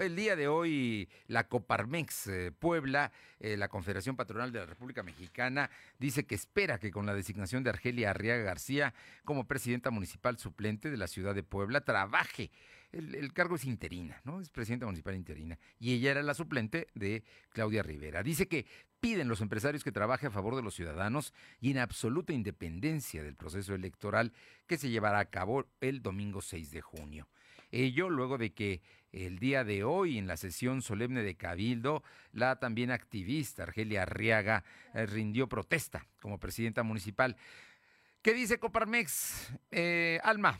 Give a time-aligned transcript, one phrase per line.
[0.00, 5.02] El día de hoy, la Coparmex eh, Puebla, eh, la Confederación Patronal de la República
[5.02, 8.94] Mexicana, dice que espera que con la designación de Argelia Arriaga García
[9.26, 12.50] como presidenta municipal suplente de la ciudad de Puebla trabaje.
[12.92, 14.40] El, el cargo es interina, ¿no?
[14.40, 15.58] Es presidenta municipal interina.
[15.78, 18.22] Y ella era la suplente de Claudia Rivera.
[18.22, 18.64] Dice que
[19.00, 23.36] piden los empresarios que trabaje a favor de los ciudadanos y en absoluta independencia del
[23.36, 24.32] proceso electoral
[24.66, 27.28] que se llevará a cabo el domingo 6 de junio.
[27.70, 28.80] Ello luego de que
[29.12, 32.02] el día de hoy en la sesión solemne de Cabildo,
[32.32, 37.36] la también activista Argelia Arriaga eh, rindió protesta como presidenta municipal.
[38.22, 40.58] ¿Qué dice Coparmex, eh, Alma,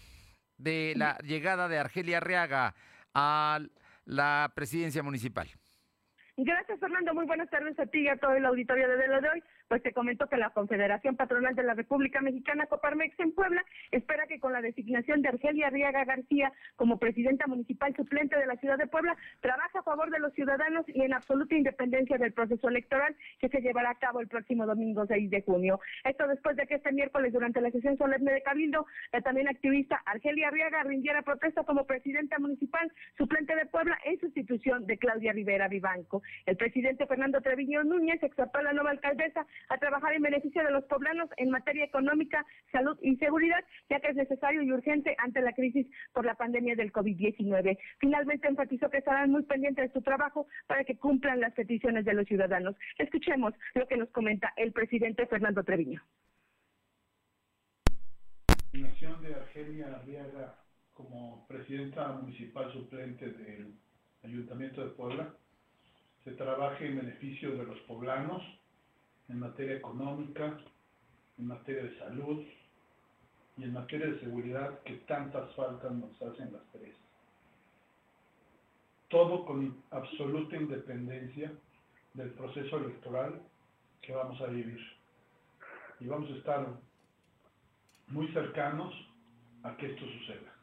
[0.57, 2.75] de la llegada de Argelia Arriaga
[3.15, 3.61] a
[4.05, 5.49] la presidencia municipal?
[6.37, 7.13] Gracias, Fernando.
[7.13, 9.85] Muy buenas tardes a ti y a todo el auditorio de lo de hoy pues
[9.85, 14.41] te comento que la Confederación Patronal de la República Mexicana, Coparmex en Puebla, espera que
[14.41, 18.89] con la designación de Argelia Arriaga García como presidenta municipal suplente de la ciudad de
[18.89, 23.49] Puebla, trabaje a favor de los ciudadanos y en absoluta independencia del proceso electoral que
[23.49, 25.79] se llevará a cabo el próximo domingo 6 de junio.
[26.03, 30.03] Esto después de que este miércoles, durante la sesión solemne de Cabildo, la también activista
[30.05, 35.69] Argelia Arriaga rindiera protesta como presidenta municipal suplente de Puebla en sustitución de Claudia Rivera
[35.69, 36.25] Vivanco.
[36.47, 40.71] El presidente Fernando Treviño Núñez exhortó a la nueva alcaldesa a trabajar en beneficio de
[40.71, 45.41] los poblanos en materia económica, salud y seguridad, ya que es necesario y urgente ante
[45.41, 47.79] la crisis por la pandemia del COVID-19.
[47.99, 52.15] Finalmente enfatizó que estarán muy pendientes de su trabajo para que cumplan las peticiones de
[52.15, 52.77] los ciudadanos.
[52.99, 56.03] Escuchemos lo que nos comenta el presidente Fernando Treviño.
[58.73, 60.55] Nación de Argelia Arriaga
[60.95, 63.75] como presidenta municipal suplente del
[64.23, 65.35] Ayuntamiento de Puebla
[66.25, 68.43] se trabaje en beneficio de los poblanos
[69.31, 70.59] en materia económica,
[71.39, 72.45] en materia de salud
[73.57, 76.95] y en materia de seguridad que tantas faltas nos hacen las tres.
[79.09, 81.53] Todo con absoluta independencia
[82.15, 83.41] del proceso electoral
[84.03, 84.81] que vamos a vivir.
[86.01, 86.67] Y vamos a estar
[88.09, 88.93] muy cercanos
[89.63, 90.55] a que esto suceda.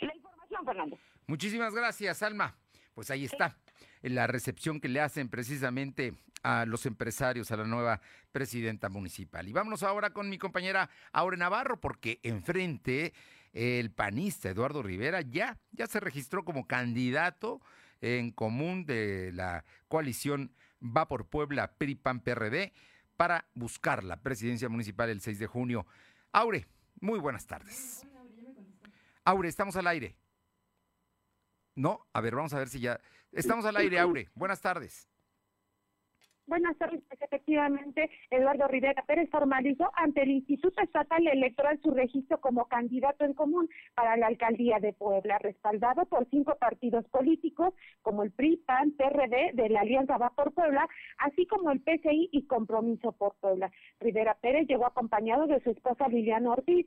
[0.00, 0.98] La información, Fernando.
[1.26, 2.56] Muchísimas gracias, Alma.
[2.94, 3.56] Pues ahí está
[4.10, 8.00] la recepción que le hacen precisamente a los empresarios, a la nueva
[8.32, 9.48] presidenta municipal.
[9.48, 13.14] Y vámonos ahora con mi compañera Aure Navarro, porque enfrente
[13.52, 17.60] el panista Eduardo Rivera ya, ya se registró como candidato
[18.00, 20.52] en común de la coalición
[20.84, 22.72] Va por Puebla, PRI, PAN, PRD,
[23.16, 25.86] para buscar la presidencia municipal el 6 de junio.
[26.32, 26.66] Aure,
[27.00, 28.06] muy buenas tardes.
[29.24, 30.16] Aure, estamos al aire.
[31.74, 33.00] No, a ver, vamos a ver si ya.
[33.34, 34.28] Estamos al aire, Aure.
[34.34, 35.08] Buenas tardes.
[36.46, 42.66] Buenas tardes, efectivamente, Eduardo Rivera Pérez formalizó ante el Instituto Estatal Electoral su registro como
[42.66, 48.30] candidato en común para la alcaldía de Puebla, respaldado por cinco partidos políticos como el
[48.30, 50.86] PRI, PAN, PRD de la Alianza Va por Puebla,
[51.16, 53.72] así como el PCI y Compromiso por Puebla.
[53.98, 56.86] Rivera Pérez llegó acompañado de su esposa Liliana Ortiz.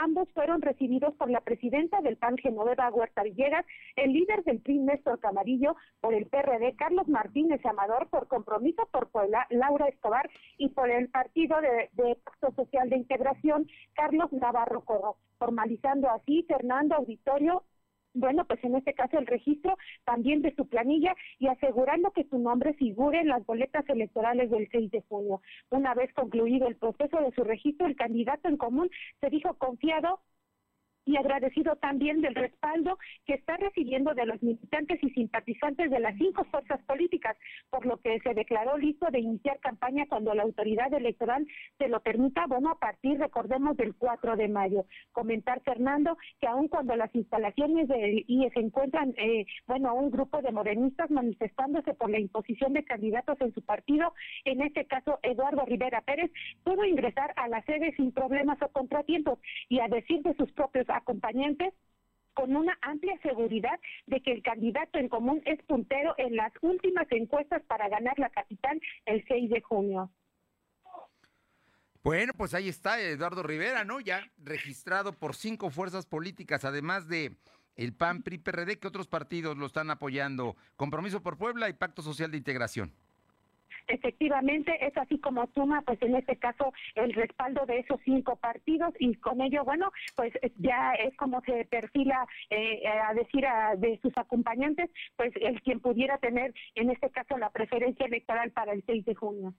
[0.00, 3.66] Ambos fueron recibidos por la presidenta del PAN Genoveva Huerta Villegas,
[3.96, 9.08] el líder del PRI Néstor Camarillo, por el PRD Carlos Martínez Amador, por Compromiso por
[9.08, 14.84] Puebla Laura Escobar y por el Partido de, de Pacto Social de Integración Carlos Navarro
[14.84, 17.64] Corro, formalizando así Fernando Auditorio
[18.14, 22.38] bueno, pues en este caso el registro también de su planilla y asegurando que su
[22.38, 25.40] nombre figure en las boletas electorales del 6 de junio.
[25.70, 30.20] Una vez concluido el proceso de su registro, el candidato en común se dijo confiado
[31.08, 36.14] y agradecido también del respaldo que está recibiendo de los militantes y simpatizantes de las
[36.18, 37.34] cinco fuerzas políticas,
[37.70, 41.46] por lo que se declaró listo de iniciar campaña cuando la autoridad electoral
[41.78, 44.84] se lo permita, bueno, a partir, recordemos, del 4 de mayo.
[45.12, 50.42] Comentar, Fernando, que aun cuando las instalaciones del IE se encuentran, eh, bueno, un grupo
[50.42, 54.12] de morenistas manifestándose por la imposición de candidatos en su partido,
[54.44, 56.30] en este caso Eduardo Rivera Pérez,
[56.64, 59.38] pudo ingresar a la sede sin problemas o contratiempos
[59.70, 61.72] y a decir de sus propios acompañantes
[62.34, 67.06] con una amplia seguridad de que el candidato en común es puntero en las últimas
[67.10, 70.10] encuestas para ganar la capital el 6 de junio.
[72.04, 73.98] Bueno, pues ahí está Eduardo Rivera, ¿no?
[73.98, 77.36] Ya registrado por cinco fuerzas políticas, además de
[77.74, 80.56] el PAN, PRI, PRD, que otros partidos lo están apoyando.
[80.76, 82.92] Compromiso por Puebla y Pacto Social de Integración.
[83.88, 88.94] Efectivamente es así como suma, pues en este caso, el respaldo de esos cinco partidos
[88.98, 93.98] y con ello, bueno, pues ya es como se perfila eh, a decir a, de
[94.00, 98.82] sus acompañantes, pues el quien pudiera tener en este caso la preferencia electoral para el
[98.86, 99.54] 6 de junio.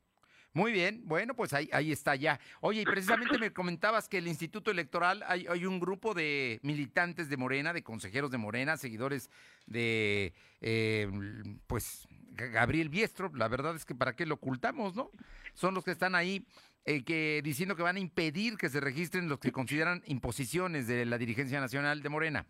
[0.54, 2.40] Muy bien, bueno, pues ahí, ahí está ya.
[2.62, 7.30] Oye, y precisamente me comentabas que el Instituto Electoral hay, hay un grupo de militantes
[7.30, 9.30] de Morena, de consejeros de Morena, seguidores
[9.68, 11.08] de, eh,
[11.68, 13.32] pues, Gabriel Biestro.
[13.36, 15.12] La verdad es que para qué lo ocultamos, ¿no?
[15.54, 16.46] Son los que están ahí
[16.86, 21.06] eh, que diciendo que van a impedir que se registren los que consideran imposiciones de
[21.06, 22.48] la dirigencia nacional de Morena.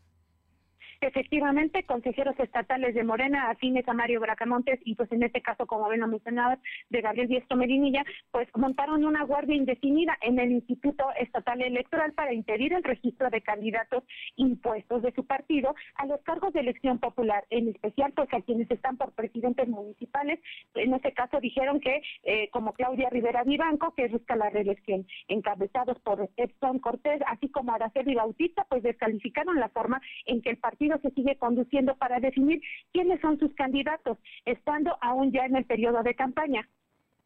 [1.01, 5.87] Efectivamente, consejeros estatales de Morena, afines a Mario Bracamontes y pues en este caso, como
[5.87, 6.57] ven lo mencionado,
[6.89, 12.33] de Gabriel Diestro Medinilla, pues montaron una guardia indefinida en el Instituto Estatal Electoral para
[12.33, 14.03] impedir el registro de candidatos
[14.35, 18.69] impuestos de su partido a los cargos de elección popular, en especial pues a quienes
[18.69, 20.39] están por presidentes municipales.
[20.75, 25.97] En este caso dijeron que, eh, como Claudia Rivera Vivanco, que busca la reelección, encabezados
[26.01, 30.88] por Edson Cortés, así como Araceli Bautista, pues descalificaron la forma en que el partido
[30.97, 36.03] se sigue conduciendo para definir quiénes son sus candidatos, estando aún ya en el periodo
[36.03, 36.67] de campaña.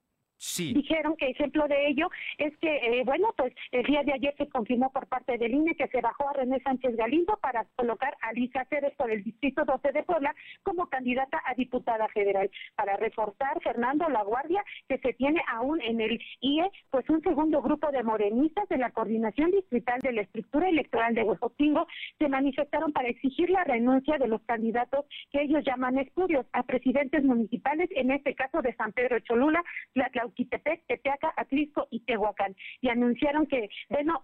[0.74, 4.50] Dijeron que ejemplo de ello es que, eh, bueno, pues el día de ayer se
[4.50, 8.34] confirmó por parte del INE que se bajó a René Sánchez Galindo para colocar a
[8.34, 13.62] Lisa Ceres por el Distrito 12 de Puebla como candidata a diputada federal, para reforzar,
[13.62, 18.04] Fernando, la guardia que se tiene aún en el IE, pues un segundo grupo de
[18.04, 21.88] morenistas de la Coordinación Distrital de la Estructura Electoral de Huejotingo
[22.20, 27.24] se manifestaron para exigir la renuncia de los candidatos que ellos llaman estudios a presidentes
[27.24, 29.64] municipales, en este caso de San Pedro Cholula,
[29.94, 32.56] la Quitepec, Tepeaca, Atlisco y Tehuacán.
[32.82, 34.24] Y anunciaron que, bueno,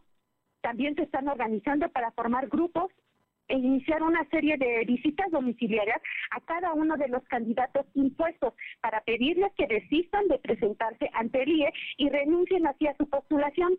[0.61, 2.91] también se están organizando para formar grupos
[3.47, 6.01] e iniciar una serie de visitas domiciliarias
[6.31, 11.49] a cada uno de los candidatos impuestos para pedirles que desistan de presentarse ante el
[11.49, 13.77] IE y renuncien hacia su postulación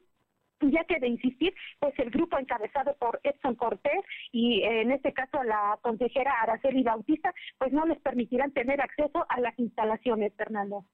[0.63, 5.43] ya que de insistir, pues el grupo encabezado por Edson Cortés y en este caso
[5.43, 10.85] la consejera Araceli Bautista, pues no les permitirán tener acceso a las instalaciones, Fernando.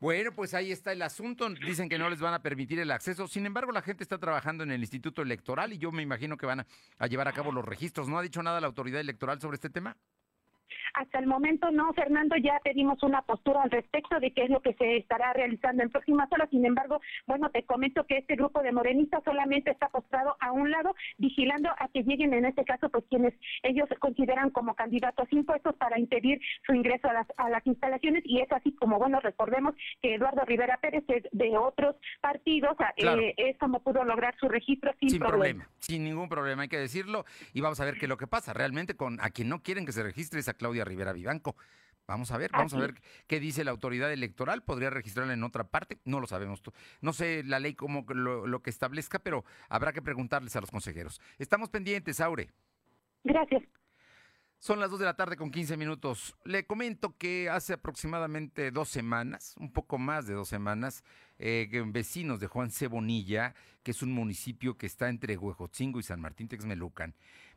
[0.00, 1.48] Bueno, pues ahí está el asunto.
[1.48, 3.26] Dicen que no les van a permitir el acceso.
[3.28, 6.46] Sin embargo, la gente está trabajando en el Instituto Electoral y yo me imagino que
[6.46, 6.66] van
[6.98, 8.08] a, llevar a cabo los registros.
[8.08, 9.96] ¿No ha dicho nada la autoridad electoral sobre este tema?
[10.94, 14.60] Hasta el momento no, Fernando, ya pedimos una postura al respecto de qué es lo
[14.60, 16.48] que se estará realizando en próximas horas.
[16.50, 20.70] Sin embargo, bueno, te comento que este grupo de morenistas solamente está postrado a un
[20.70, 25.74] lado, vigilando a que lleguen en este caso, pues quienes ellos consideran como candidatos impuestos
[25.76, 28.22] para impedir su ingreso a las, a las instalaciones.
[28.26, 33.34] Y es así como, bueno, recordemos que Eduardo Rivera Pérez es de otros partidos, eh,
[33.36, 35.68] es como pudo lograr su registro sin, sin problema.
[35.78, 37.24] Sin ningún problema, hay que decirlo.
[37.52, 38.52] Y vamos a ver qué es lo que pasa.
[38.52, 41.56] Realmente, con a quien no quieren que se registre esa Claudia Rivera Vivanco.
[42.06, 42.94] Vamos a ver, vamos a ver
[43.26, 44.62] qué dice la autoridad electoral.
[44.62, 45.98] ¿Podría registrarla en otra parte?
[46.04, 46.62] No lo sabemos.
[47.00, 51.20] No sé la ley cómo lo, que establezca, pero habrá que preguntarles a los consejeros.
[51.38, 52.50] Estamos pendientes, Aure.
[53.22, 53.62] Gracias.
[54.58, 56.36] Son las 2 de la tarde con 15 minutos.
[56.44, 61.04] Le comento que hace aproximadamente dos semanas, un poco más de dos semanas,
[61.38, 66.20] eh, vecinos de Juan Cebonilla, que es un municipio que está entre Huejotzingo y San
[66.20, 67.14] Martín Texmelucan,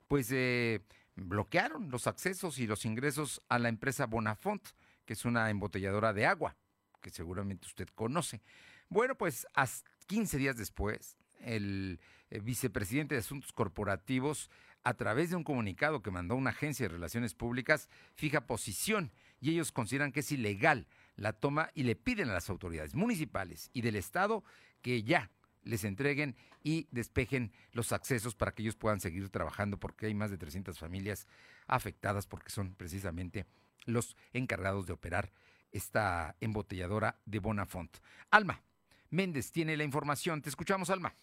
[0.07, 0.81] pues eh,
[1.17, 4.65] bloquearon los accesos y los ingresos a la empresa Bonafont,
[5.05, 6.55] que es una embotelladora de agua,
[7.01, 8.41] que seguramente usted conoce.
[8.89, 9.47] Bueno, pues
[10.07, 14.49] 15 días después, el eh, vicepresidente de Asuntos Corporativos,
[14.83, 19.51] a través de un comunicado que mandó una agencia de relaciones públicas, fija posición y
[19.51, 23.81] ellos consideran que es ilegal la toma y le piden a las autoridades municipales y
[23.81, 24.43] del Estado
[24.81, 25.29] que ya
[25.67, 30.31] les entreguen y despejen los accesos para que ellos puedan seguir trabajando, porque hay más
[30.31, 31.27] de 300 familias
[31.67, 33.45] afectadas porque son precisamente
[33.85, 35.31] los encargados de operar
[35.71, 37.97] esta embotelladora de Bonafont.
[38.31, 38.61] Alma
[39.09, 40.41] Méndez tiene la información.
[40.41, 41.13] Te escuchamos, Alma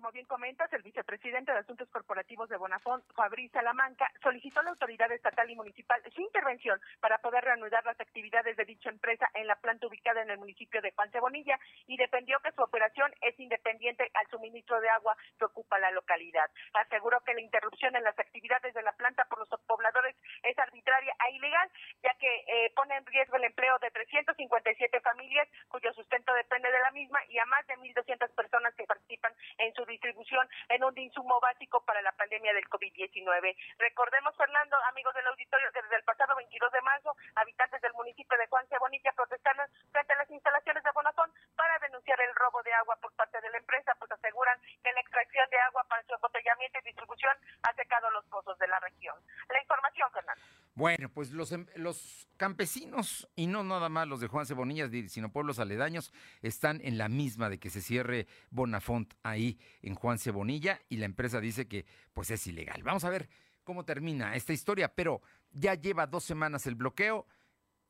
[0.00, 4.70] como bien comentas, el vicepresidente de Asuntos Corporativos de Bonafont, Fabriz Salamanca, solicitó a la
[4.70, 9.46] autoridad estatal y municipal su intervención para poder reanudar las actividades de dicha empresa en
[9.46, 13.38] la planta ubicada en el municipio de Juan Cebonilla y defendió que su operación es
[13.38, 16.50] independiente al suministro de agua que ocupa la localidad.
[16.72, 21.12] Aseguró que la interrupción en las actividades de la planta por los pobladores es arbitraria
[21.28, 21.70] e ilegal,
[22.02, 26.80] ya que eh, pone en riesgo el empleo de 357 familias cuyo sustento depende de
[26.80, 30.96] la misma y a más de 1.200 personas que participan en su distribución en un
[30.96, 33.56] insumo básico para la pandemia del COVID-19.
[33.78, 38.38] Recordemos, Fernando, amigos del auditorio, que desde el pasado 22 de marzo, habitantes del municipio
[38.38, 42.72] de Juan Cebonilla protestaron frente a las instalaciones de Bonafón para denunciar el robo de
[42.72, 46.14] agua por parte de la empresa, pues aseguran que la extracción de agua para su
[46.14, 49.16] embotellamiento y distribución ha secado los pozos de la región.
[49.48, 50.42] La información, Fernando.
[50.80, 55.30] Bueno, pues los, em, los campesinos, y no nada más los de Juan Cebonillas, sino
[55.30, 56.10] pueblos aledaños,
[56.40, 61.04] están en la misma de que se cierre Bonafont ahí en Juan Cebonilla y la
[61.04, 61.84] empresa dice que
[62.14, 62.82] pues es ilegal.
[62.82, 63.28] Vamos a ver
[63.62, 65.20] cómo termina esta historia, pero
[65.50, 67.26] ya lleva dos semanas el bloqueo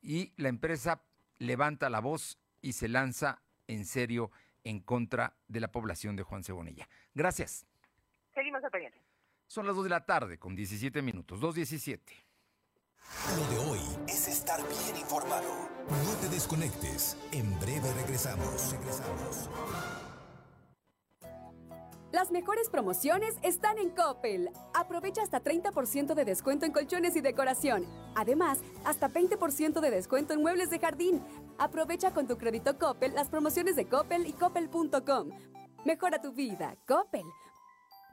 [0.03, 1.01] y la empresa
[1.39, 4.33] levanta la voz y se lanza en serio
[4.65, 6.89] en contra de la población de Juan Cebonilla.
[7.15, 7.69] Gracias.
[8.35, 8.71] Seguimos a
[9.47, 12.30] Son las 2 de la tarde con 17 minutos, 2.17.
[13.37, 15.49] Lo de hoy es estar bien informado.
[15.89, 17.17] No te desconectes.
[17.31, 18.73] En breve regresamos.
[18.73, 19.49] Regresamos.
[22.11, 24.51] Las mejores promociones están en Coppel.
[24.75, 27.87] Aprovecha hasta 30% de descuento en colchones y decoración.
[28.17, 31.23] Además, hasta 20% de descuento en muebles de jardín.
[31.57, 35.31] Aprovecha con tu crédito Coppel las promociones de Coppel y coppel.com.
[35.85, 36.77] Mejora tu vida.
[36.87, 37.25] Coppel.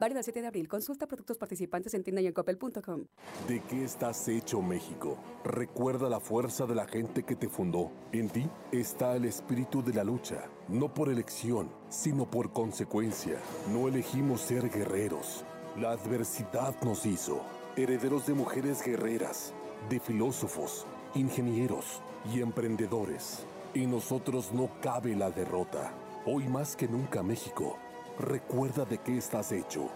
[0.00, 0.68] Válido el 7 de abril.
[0.68, 3.06] Consulta productos participantes en tienda y en coppel.com.
[3.48, 5.18] ¿De qué estás hecho México?
[5.44, 7.90] Recuerda la fuerza de la gente que te fundó.
[8.12, 10.48] En ti está el espíritu de la lucha.
[10.68, 13.38] No por elección, sino por consecuencia.
[13.72, 15.44] No elegimos ser guerreros.
[15.76, 17.40] La adversidad nos hizo.
[17.76, 19.52] Herederos de mujeres guerreras,
[19.88, 22.02] de filósofos, ingenieros
[22.32, 23.44] y emprendedores.
[23.74, 25.92] Y nosotros no cabe la derrota.
[26.24, 27.76] Hoy más que nunca México
[28.18, 29.88] Recuerda de qué estás hecho.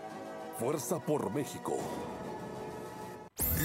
[0.59, 1.76] Fuerza por México.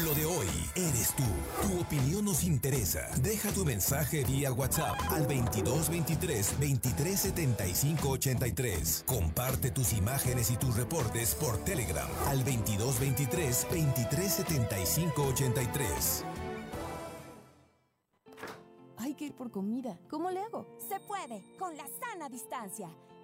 [0.04, 1.24] Lo de hoy eres tú.
[1.62, 3.08] Tu opinión nos interesa.
[3.22, 9.04] Deja tu mensaje vía WhatsApp al 2223 2375 83.
[9.06, 16.26] Comparte tus imágenes y tus reportes por Telegram al 2223 2375 83.
[18.98, 20.00] Hay que ir por comida.
[20.10, 20.66] ¿Cómo le hago?
[20.90, 22.90] Se puede, con la sana distancia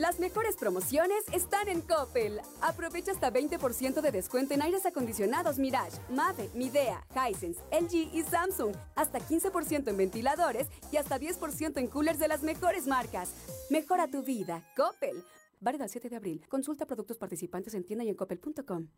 [0.00, 2.40] Las mejores promociones están en Coppel.
[2.62, 8.74] Aprovecha hasta 20% de descuento en aires acondicionados Mirage, Mave, Midea, Hisense, LG y Samsung.
[8.96, 13.28] Hasta 15% en ventiladores y hasta 10% en coolers de las mejores marcas.
[13.68, 14.64] Mejora tu vida.
[14.74, 15.22] Coppel.
[15.60, 16.46] Válido el 7 de abril.
[16.48, 18.88] Consulta productos participantes en tienda y en coppel.com.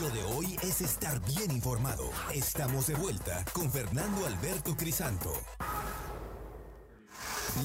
[0.00, 2.08] Lo de hoy es estar bien informado.
[2.32, 5.34] Estamos de vuelta con Fernando Alberto Crisanto.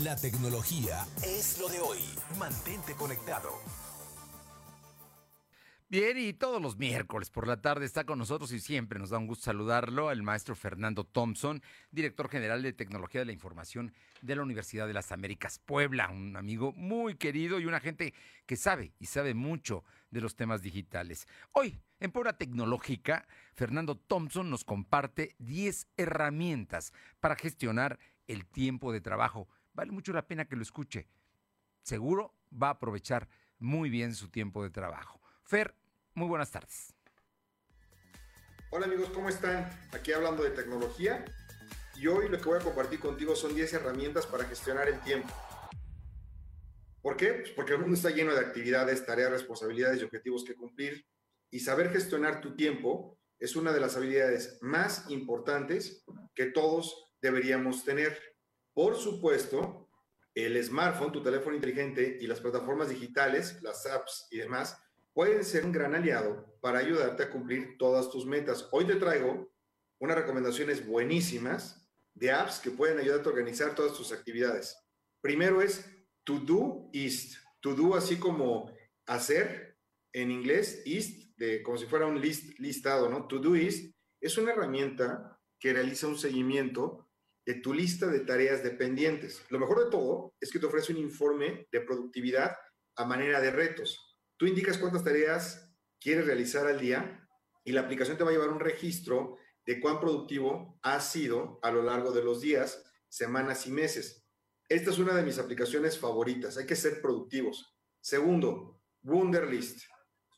[0.03, 1.99] La tecnología es lo de hoy.
[2.39, 3.49] Mantente conectado.
[5.89, 9.17] Bien, y todos los miércoles por la tarde está con nosotros y siempre nos da
[9.17, 11.61] un gusto saludarlo el maestro Fernando Thompson,
[11.91, 16.37] director general de Tecnología de la Información de la Universidad de las Américas Puebla, un
[16.37, 18.13] amigo muy querido y una gente
[18.45, 21.27] que sabe y sabe mucho de los temas digitales.
[21.51, 29.01] Hoy, en Puebla Tecnológica, Fernando Thompson nos comparte 10 herramientas para gestionar el tiempo de
[29.01, 31.07] trabajo Vale mucho la pena que lo escuche.
[31.81, 35.21] Seguro va a aprovechar muy bien su tiempo de trabajo.
[35.43, 35.75] Fer,
[36.13, 36.93] muy buenas tardes.
[38.69, 39.69] Hola amigos, ¿cómo están?
[39.91, 41.25] Aquí hablando de tecnología
[41.95, 45.29] y hoy lo que voy a compartir contigo son 10 herramientas para gestionar el tiempo.
[47.01, 47.33] ¿Por qué?
[47.33, 51.05] Pues porque el mundo está lleno de actividades, tareas, responsabilidades y objetivos que cumplir
[51.49, 57.83] y saber gestionar tu tiempo es una de las habilidades más importantes que todos deberíamos
[57.83, 58.30] tener.
[58.73, 59.89] Por supuesto,
[60.33, 64.81] el smartphone, tu teléfono inteligente y las plataformas digitales, las apps y demás,
[65.13, 68.69] pueden ser un gran aliado para ayudarte a cumplir todas tus metas.
[68.71, 69.51] Hoy te traigo
[69.99, 74.77] unas recomendaciones buenísimas de apps que pueden ayudarte a organizar todas tus actividades.
[75.21, 75.85] Primero es
[76.23, 77.35] To Do East.
[77.59, 78.71] To Do así como
[79.05, 79.77] hacer
[80.13, 83.27] en inglés, East, de, como si fuera un list, listado, ¿no?
[83.27, 87.10] To Do East es una herramienta que realiza un seguimiento
[87.51, 89.43] de tu lista de tareas dependientes.
[89.49, 92.55] Lo mejor de todo es que te ofrece un informe de productividad
[92.95, 94.17] a manera de retos.
[94.37, 97.27] Tú indicas cuántas tareas quieres realizar al día
[97.65, 101.71] y la aplicación te va a llevar un registro de cuán productivo has sido a
[101.71, 104.25] lo largo de los días, semanas y meses.
[104.69, 106.55] Esta es una de mis aplicaciones favoritas.
[106.55, 107.75] Hay que ser productivos.
[107.99, 109.81] Segundo, Wunderlist.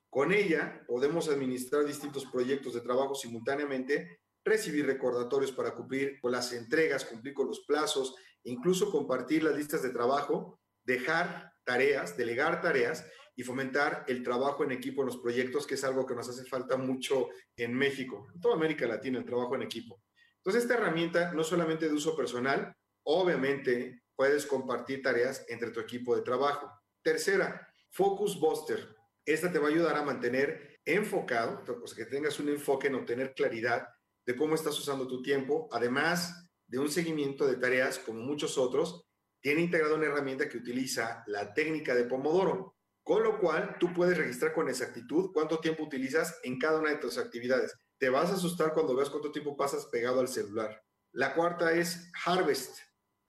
[0.09, 6.51] Con ella podemos administrar distintos proyectos de trabajo simultáneamente recibir recordatorios para cumplir con las
[6.53, 13.05] entregas, cumplir con los plazos, incluso compartir las listas de trabajo, dejar tareas, delegar tareas
[13.35, 16.45] y fomentar el trabajo en equipo en los proyectos, que es algo que nos hace
[16.45, 20.01] falta mucho en México, en toda América Latina, el trabajo en equipo.
[20.37, 26.15] Entonces, esta herramienta no solamente de uso personal, obviamente puedes compartir tareas entre tu equipo
[26.15, 26.69] de trabajo.
[27.01, 28.95] Tercera, Focus Buster.
[29.25, 32.95] Esta te va a ayudar a mantener enfocado, o sea, que tengas un enfoque en
[32.95, 33.87] obtener claridad
[34.25, 39.05] de cómo estás usando tu tiempo, además de un seguimiento de tareas como muchos otros,
[39.41, 44.17] tiene integrado una herramienta que utiliza la técnica de Pomodoro, con lo cual tú puedes
[44.17, 47.75] registrar con exactitud cuánto tiempo utilizas en cada una de tus actividades.
[47.97, 50.81] Te vas a asustar cuando veas cuánto tiempo pasas pegado al celular.
[51.11, 52.79] La cuarta es Harvest.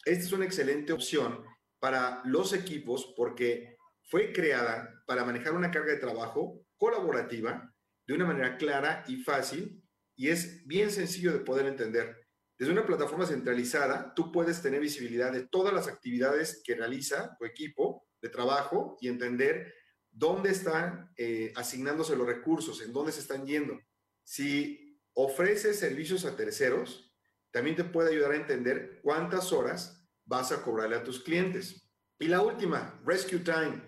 [0.04, 1.44] Esta es una excelente opción
[1.80, 7.74] para los equipos porque fue creada para manejar una carga de trabajo colaborativa
[8.06, 9.83] de una manera clara y fácil
[10.16, 12.24] y es bien sencillo de poder entender.
[12.56, 17.44] Desde una plataforma centralizada, tú puedes tener visibilidad de todas las actividades que realiza tu
[17.44, 19.74] equipo de trabajo y entender
[20.10, 23.80] dónde están eh, asignándose los recursos, en dónde se están yendo.
[24.22, 27.12] Si ofreces servicios a terceros,
[27.50, 31.90] también te puede ayudar a entender cuántas horas vas a cobrarle a tus clientes.
[32.18, 33.82] Y la última, Rescue Time.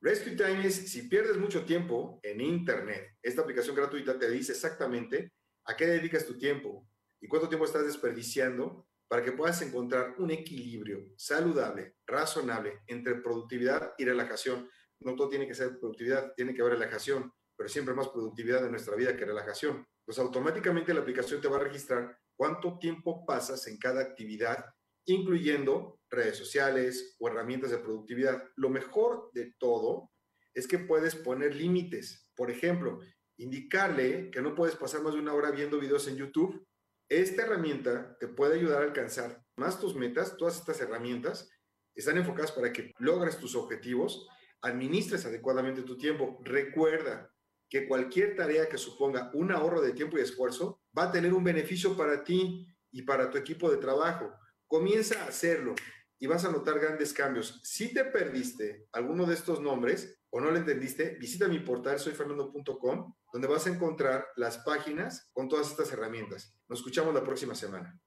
[0.00, 5.32] Rescue Time es si pierdes mucho tiempo en Internet, esta aplicación gratuita te dice exactamente
[5.68, 6.88] a qué dedicas tu tiempo
[7.20, 13.92] y cuánto tiempo estás desperdiciando para que puedas encontrar un equilibrio saludable, razonable entre productividad
[13.96, 14.68] y relajación.
[15.00, 18.72] No todo tiene que ser productividad, tiene que haber relajación, pero siempre más productividad en
[18.72, 19.86] nuestra vida que relajación.
[20.04, 24.64] Pues automáticamente la aplicación te va a registrar cuánto tiempo pasas en cada actividad
[25.08, 28.42] incluyendo redes sociales o herramientas de productividad.
[28.56, 30.10] Lo mejor de todo
[30.54, 32.30] es que puedes poner límites.
[32.36, 33.00] Por ejemplo,
[33.38, 36.66] indicarle que no puedes pasar más de una hora viendo videos en YouTube.
[37.08, 40.36] Esta herramienta te puede ayudar a alcanzar más tus metas.
[40.36, 41.50] Todas estas herramientas
[41.94, 44.28] están enfocadas para que logres tus objetivos,
[44.60, 46.38] administres adecuadamente tu tiempo.
[46.44, 47.32] Recuerda
[47.68, 51.44] que cualquier tarea que suponga un ahorro de tiempo y esfuerzo va a tener un
[51.44, 54.32] beneficio para ti y para tu equipo de trabajo.
[54.66, 55.74] Comienza a hacerlo
[56.18, 57.60] y vas a notar grandes cambios.
[57.62, 63.14] Si te perdiste alguno de estos nombres o no lo entendiste, visita mi portal soyfernando.com,
[63.32, 66.54] donde vas a encontrar las páginas con todas estas herramientas.
[66.68, 67.98] Nos escuchamos la próxima semana.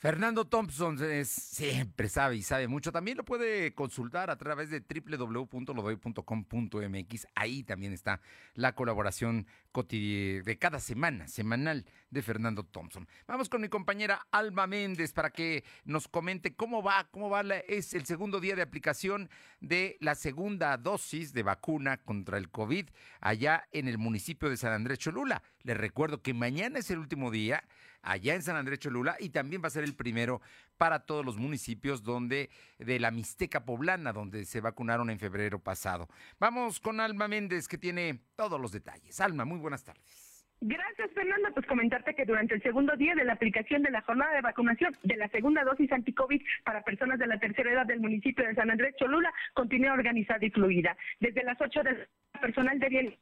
[0.00, 2.90] Fernando Thompson es, siempre sabe y sabe mucho.
[2.90, 7.26] También lo puede consultar a través de www.lodoy.com.mx.
[7.34, 8.22] Ahí también está
[8.54, 13.06] la colaboración de cada semana, semanal de Fernando Thompson.
[13.26, 17.92] Vamos con mi compañera Alma Méndez para que nos comente cómo va, cómo va, es
[17.92, 19.28] el segundo día de aplicación
[19.60, 22.88] de la segunda dosis de vacuna contra el COVID
[23.20, 25.42] allá en el municipio de San Andrés Cholula.
[25.62, 27.62] Les recuerdo que mañana es el último día
[28.02, 30.40] allá en San Andrés Cholula y también va a ser el primero
[30.78, 36.08] para todos los municipios donde de la Mixteca Poblana, donde se vacunaron en febrero pasado.
[36.38, 39.20] Vamos con Alma Méndez que tiene todos los detalles.
[39.20, 40.30] Alma, muy buenas tardes.
[40.62, 41.50] Gracias, Fernanda.
[41.54, 44.94] Pues comentarte que durante el segundo día de la aplicación de la jornada de vacunación
[45.02, 48.70] de la segunda dosis anticovid para personas de la tercera edad del municipio de San
[48.70, 50.96] Andrés Cholula continúa organizada y fluida.
[51.18, 52.08] Desde las 8 del
[52.42, 53.16] personal de bien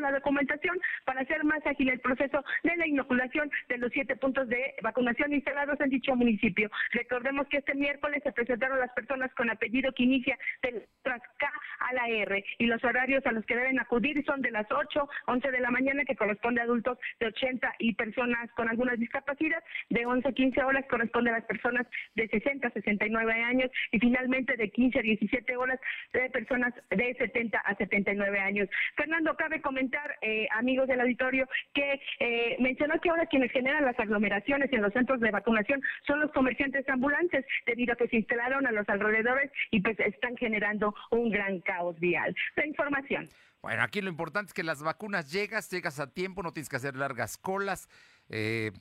[0.00, 4.48] la documentación para hacer más ágil el proceso de la inoculación de los siete puntos
[4.48, 6.70] de vacunación instalados en dicho municipio.
[6.92, 11.52] Recordemos que este miércoles se presentaron las personas con apellido que inicia de letras K
[11.80, 15.08] a la R y los horarios a los que deben acudir son de las 8,
[15.26, 19.64] 11 de la mañana que corresponde a adultos de 80 y personas con algunas discapacidades,
[19.90, 23.98] de 11 a 15 horas corresponde a las personas de 60 a 69 años y
[23.98, 25.80] finalmente de 15 a 17 horas
[26.12, 28.68] de personas de 70 a 79 años.
[28.96, 29.81] Fernando, cabe comentar
[30.20, 34.92] eh, amigos del auditorio, que eh, mencionó que ahora quienes generan las aglomeraciones en los
[34.92, 39.50] centros de vacunación son los comerciantes ambulantes, debido a que se instalaron a los alrededores
[39.70, 42.34] y pues están generando un gran caos vial.
[42.56, 43.28] La información.
[43.62, 46.76] Bueno, aquí lo importante es que las vacunas llegas, llegas a tiempo, no tienes que
[46.76, 47.88] hacer largas colas.
[48.28, 48.72] Eh,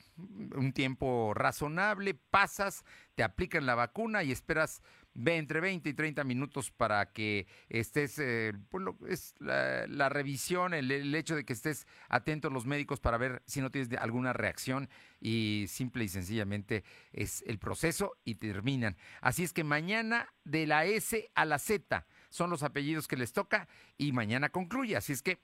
[0.55, 2.83] un tiempo razonable, pasas,
[3.15, 4.81] te aplican la vacuna y esperas
[5.15, 11.35] entre 20 y 30 minutos para que estés, eh, pues es la, revisión, el, hecho
[11.35, 15.65] de que estés atento a los médicos para ver si no tienes alguna reacción y
[15.67, 18.97] simple y sencillamente es el proceso y terminan.
[19.21, 23.33] Así es que mañana de la S a la Z son los apellidos que les
[23.33, 24.95] toca y mañana concluye.
[24.95, 25.39] Así es que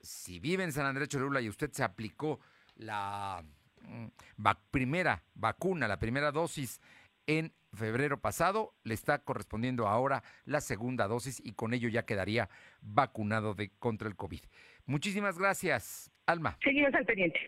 [0.00, 2.40] si vive en San Andrés Cholula y usted se aplicó
[2.76, 3.44] la
[3.82, 4.06] mm,
[4.70, 6.80] primera vacuna, la primera dosis
[7.30, 12.48] en febrero pasado, le está correspondiendo ahora la segunda dosis y con ello ya quedaría
[12.80, 14.40] vacunado de, contra el COVID.
[14.86, 16.58] Muchísimas gracias, Alma.
[16.64, 17.38] Seguimos al pendiente.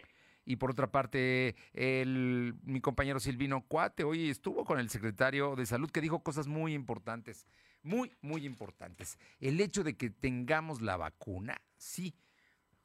[0.44, 5.66] Y por otra parte, el, mi compañero Silvino Cuate hoy estuvo con el secretario de
[5.66, 7.48] Salud que dijo cosas muy importantes,
[7.82, 9.18] muy, muy importantes.
[9.40, 12.14] El hecho de que tengamos la vacuna, sí,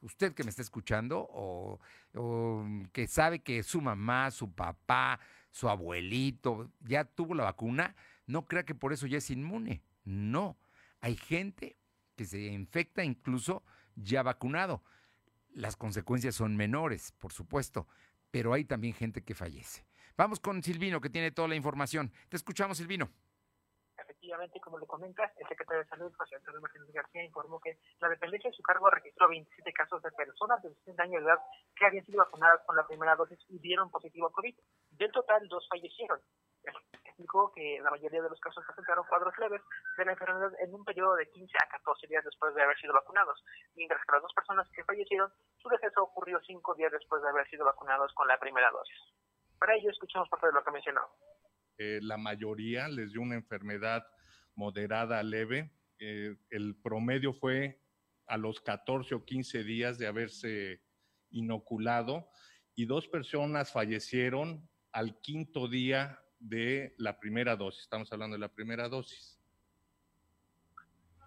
[0.02, 1.80] usted que me está escuchando o,
[2.16, 5.20] o, que sabe que su mamá, su papá,
[5.58, 7.96] su abuelito ya tuvo la vacuna,
[8.28, 9.82] no crea que por eso ya es inmune.
[10.04, 10.56] No,
[11.02, 11.78] hay gente
[12.16, 13.64] que se infecta incluso
[13.96, 14.84] ya vacunado.
[15.56, 17.88] Las consecuencias son menores, por supuesto,
[18.30, 19.84] pero hay también gente que fallece.
[20.16, 22.12] Vamos con Silvino, que tiene toda la información.
[22.30, 23.10] Te escuchamos, Silvino
[24.28, 28.10] efectivamente, como lo comentas, el secretario de Salud, José Antonio Martínez García, informó que la
[28.10, 31.40] dependencia de su cargo registró 27 casos de personas de 60 años de edad
[31.76, 34.56] que habían sido vacunadas con la primera dosis y dieron positivo a COVID.
[34.98, 36.20] Del total, dos fallecieron.
[37.06, 39.62] Explicó que la mayoría de los casos presentaron cuadros leves
[39.98, 42.94] de la enfermedad en un periodo de 15 a 14 días después de haber sido
[42.94, 43.44] vacunados,
[43.76, 47.48] mientras que las dos personas que fallecieron, su deceso ocurrió cinco días después de haber
[47.50, 48.98] sido vacunados con la primera dosis.
[49.60, 51.02] Para ello, escuchamos parte de lo que mencionó.
[51.78, 54.06] Eh, la mayoría les dio una enfermedad
[54.56, 55.72] moderada leve.
[56.00, 57.82] Eh, el promedio fue
[58.28, 60.82] a los 14 o 15 días de haberse
[61.30, 62.30] inoculado
[62.76, 67.84] y dos personas fallecieron al quinto día de la primera dosis.
[67.84, 69.40] Estamos hablando de la primera dosis.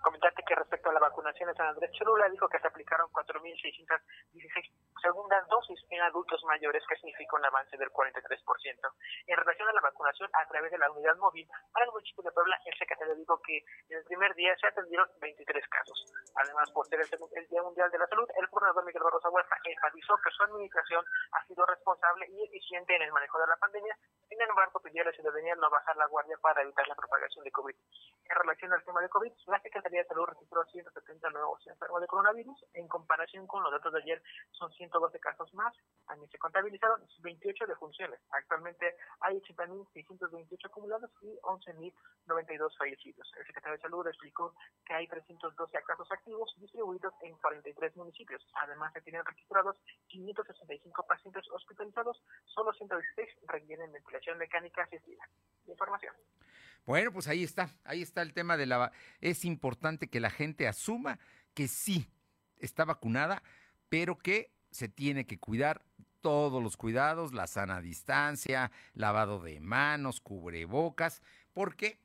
[0.03, 4.73] Comentarte que respecto a la vacunación de San Andrés Cholula, dijo que se aplicaron 4.616
[5.01, 8.93] segundas dosis en adultos mayores, que significa un avance del 43%.
[9.27, 12.33] En relación a la vacunación a través de la unidad móvil para el municipio de
[12.33, 13.59] Puebla, el secretario dijo que
[13.89, 16.05] en el primer día se atendieron 23 casos.
[16.37, 20.17] Además, por ser el, Día Mundial de la Salud, el gobernador Miguel Barroso Huerta enfatizó
[20.23, 23.97] que su administración ha sido responsable y eficiente en el manejo de la pandemia.
[24.29, 27.51] Sin embargo, pidió a la ciudadanía no bajar la guardia para evitar la propagación de
[27.51, 27.75] COVID.
[28.31, 32.07] En relación al tema de COVID, la Secretaría de Salud registró 170 nuevos enfermos de
[32.07, 32.65] coronavirus.
[32.75, 35.75] En comparación con los datos de ayer, son 112 casos más.
[36.07, 38.21] También se contabilizaron 28 defunciones.
[38.31, 43.33] Actualmente hay 80.628 acumulados y 11.092 fallecidos.
[43.39, 48.47] El secretario de Salud explicó que hay 312 casos activos distribuidos en 43 municipios.
[48.55, 49.77] Además, se tienen registrados
[50.09, 55.29] 565 pacientes hospitalizados, solo 116 requieren ventilación mecánica asistida.
[55.67, 56.15] Información.
[56.87, 58.91] Bueno, pues ahí está, ahí está el tema de la...
[59.21, 61.19] Es importante que la gente asuma
[61.55, 62.09] que sí
[62.59, 63.43] está vacunada,
[63.89, 65.83] pero que se tiene que cuidar
[66.21, 71.99] todos los cuidados, la sana distancia, lavado de manos, cubrebocas, porque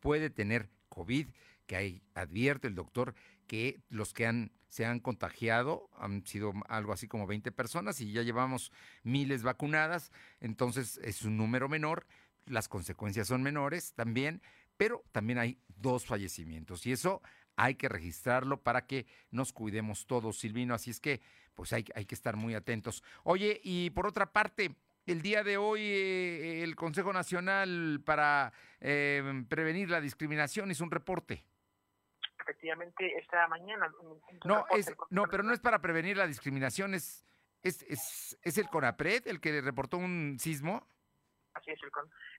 [0.00, 1.28] puede tener COVID,
[1.66, 3.14] que ahí advierte el doctor
[3.46, 8.12] que los que han, se han contagiado han sido algo así como 20 personas y
[8.12, 8.70] ya llevamos
[9.02, 12.06] miles vacunadas, entonces es un número menor,
[12.46, 14.42] las consecuencias son menores también,
[14.76, 17.22] pero también hay dos fallecimientos y eso
[17.56, 20.74] hay que registrarlo para que nos cuidemos todos, Silvino.
[20.74, 21.20] Así es que,
[21.54, 23.02] pues hay, hay que estar muy atentos.
[23.22, 24.74] Oye, y por otra parte,
[25.06, 30.90] el día de hoy eh, el Consejo Nacional para em, Prevenir la Discriminación hizo un
[30.90, 31.44] reporte.
[32.40, 33.90] Efectivamente, esta mañana.
[34.44, 37.24] No, es, no, pero no es para prevenir la discriminación, es,
[37.62, 40.86] es, es, es el CONAPRED el que reportó un sismo.
[41.54, 41.90] Así es, el,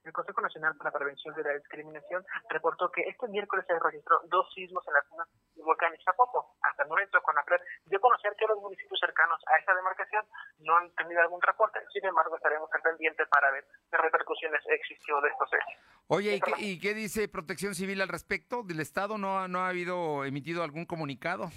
[0.04, 4.20] el, Consejo Nacional para la Prevención de la Discriminación reportó que este miércoles se registró
[4.26, 5.24] dos sismos en la zona
[5.56, 6.58] del volcán Iztapopo.
[6.62, 10.26] Hasta el momento, CONAPRED dio a conocer que los municipios cercanos a esta demarcación
[10.60, 11.80] no han tenido algún reporte.
[11.94, 15.82] Sin embargo, estaremos al pendiente para ver qué repercusiones existió de estos hechos.
[16.08, 18.64] Oye, ¿y qué, ¿y qué, dice Protección Civil al respecto?
[18.64, 21.50] ¿Del Estado no ha, no ha habido emitido algún comunicado?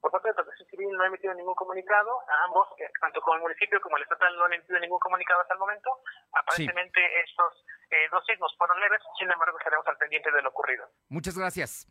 [0.00, 0.34] Por parte de
[0.78, 2.20] Civil no ha emitido ningún comunicado.
[2.46, 5.54] ambos, eh, tanto como el municipio como el estatal, no han emitido ningún comunicado hasta
[5.54, 5.90] el momento.
[6.32, 10.86] Aparentemente estos eh, dos signos fueron leves, sin embargo estaremos al pendiente de lo ocurrido.
[11.08, 11.88] Muchas gracias.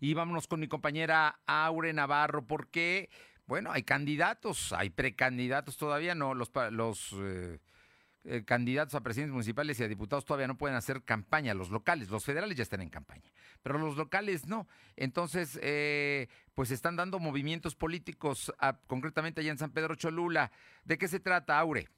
[0.00, 3.08] Y vámonos con mi compañera Aure Navarro, porque,
[3.46, 7.60] bueno, hay candidatos, hay precandidatos todavía, no, los, los eh,
[8.24, 12.08] eh, candidatos a presidentes municipales y a diputados todavía no pueden hacer campaña, los locales,
[12.08, 13.30] los federales ya están en campaña,
[13.62, 14.66] pero los locales no.
[14.96, 18.52] Entonces, eh, pues están dando movimientos políticos,
[18.86, 20.50] concretamente allá en San Pedro Cholula.
[20.84, 21.88] ¿De qué se trata, Aure?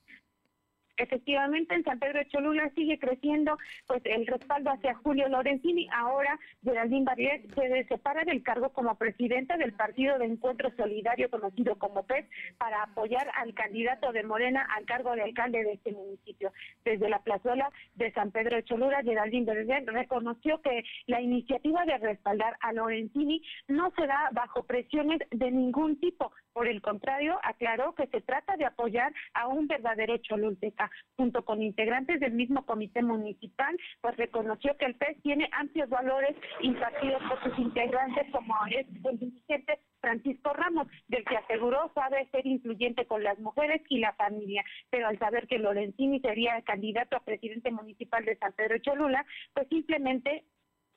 [0.96, 5.88] Efectivamente, en San Pedro de Cholula sigue creciendo pues el respaldo hacia Julio Lorenzini.
[5.92, 11.76] Ahora Geraldine Barrier se separa del cargo como presidenta del Partido de Encuentro Solidario, conocido
[11.76, 12.24] como PES,
[12.56, 16.52] para apoyar al candidato de Morena al cargo de alcalde de este municipio.
[16.84, 21.98] Desde la plazuela de San Pedro de Cholula, Geraldine Barrier reconoció que la iniciativa de
[21.98, 26.32] respaldar a Lorenzini no se da bajo presiones de ningún tipo.
[26.52, 30.85] Por el contrario, aclaró que se trata de apoyar a un verdadero cholulteca
[31.16, 36.36] junto con integrantes del mismo comité municipal, pues reconoció que el PES tiene amplios valores
[36.60, 42.46] impartidos por sus integrantes, como es el dirigente Francisco Ramos, del que aseguró sabe ser
[42.46, 47.16] influyente con las mujeres y la familia, pero al saber que Lorenzini sería el candidato
[47.16, 50.44] a presidente municipal de San Pedro Cholula, pues simplemente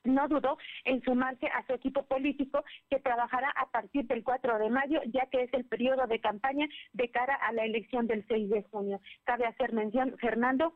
[0.04, 4.70] no dudó en sumarse a su equipo político que trabajará a partir del 4 de
[4.70, 8.50] mayo, ya que es el periodo de campaña de cara a la elección del 6
[8.50, 9.00] de junio.
[9.24, 10.74] Cabe hacer mención, Fernando,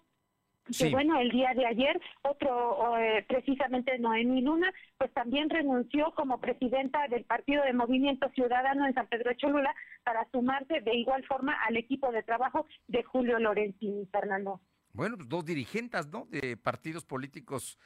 [0.79, 6.41] que bueno, el día de ayer, otro, eh, precisamente Noemí Luna, pues también renunció como
[6.41, 11.25] presidenta del Partido de Movimiento Ciudadano en San Pedro de Cholula para sumarse de igual
[11.27, 14.61] forma al equipo de trabajo de Julio Lorenzini, Fernando.
[14.95, 16.27] Bueno, pues dos dirigentes, ¿no?
[16.27, 17.79] De partidos políticos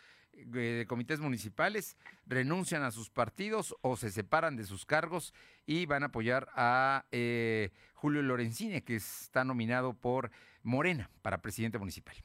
[0.47, 1.97] de comités municipales
[2.27, 5.35] renuncian a sus partidos o se separan de sus cargos
[5.67, 10.31] y van a apoyar a eh, Julio Lorenzini, que está nominado por
[10.63, 12.17] Morena para presidente municipal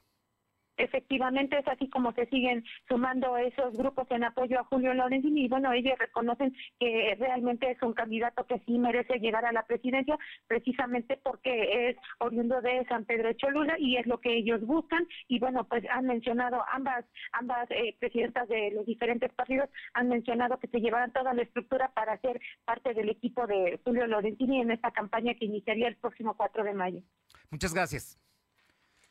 [0.78, 5.48] efectivamente es así como se siguen sumando esos grupos en apoyo a Julio Lorenzini y
[5.48, 10.18] bueno, ellos reconocen que realmente es un candidato que sí merece llegar a la presidencia
[10.48, 15.08] precisamente porque es oriundo de San Pedro de Cholula y es lo que ellos buscan
[15.28, 20.60] y bueno, pues han mencionado ambas ambas eh, presidentas de los diferentes partidos han mencionado
[20.60, 24.72] que se llevarán toda la estructura para ser parte del equipo de Julio Lorenzini en
[24.72, 27.02] esta campaña que iniciaría el próximo 4 de mayo.
[27.50, 28.20] Muchas gracias.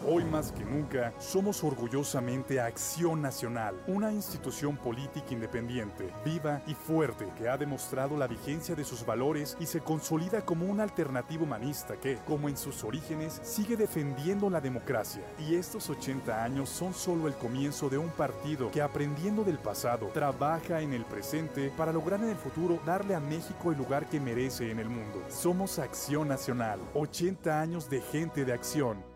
[0.09, 7.27] Hoy más que nunca, somos orgullosamente Acción Nacional, una institución política independiente, viva y fuerte
[7.37, 11.97] que ha demostrado la vigencia de sus valores y se consolida como una alternativa humanista
[11.97, 15.25] que, como en sus orígenes, sigue defendiendo la democracia.
[15.41, 20.11] Y estos 80 años son solo el comienzo de un partido que, aprendiendo del pasado,
[20.15, 24.21] trabaja en el presente para lograr en el futuro darle a México el lugar que
[24.21, 25.21] merece en el mundo.
[25.29, 29.16] Somos Acción Nacional, 80 años de gente de acción.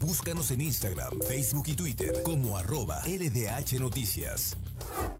[0.00, 4.56] Búscanos en Instagram, Facebook y Twitter como arroba LDH Noticias.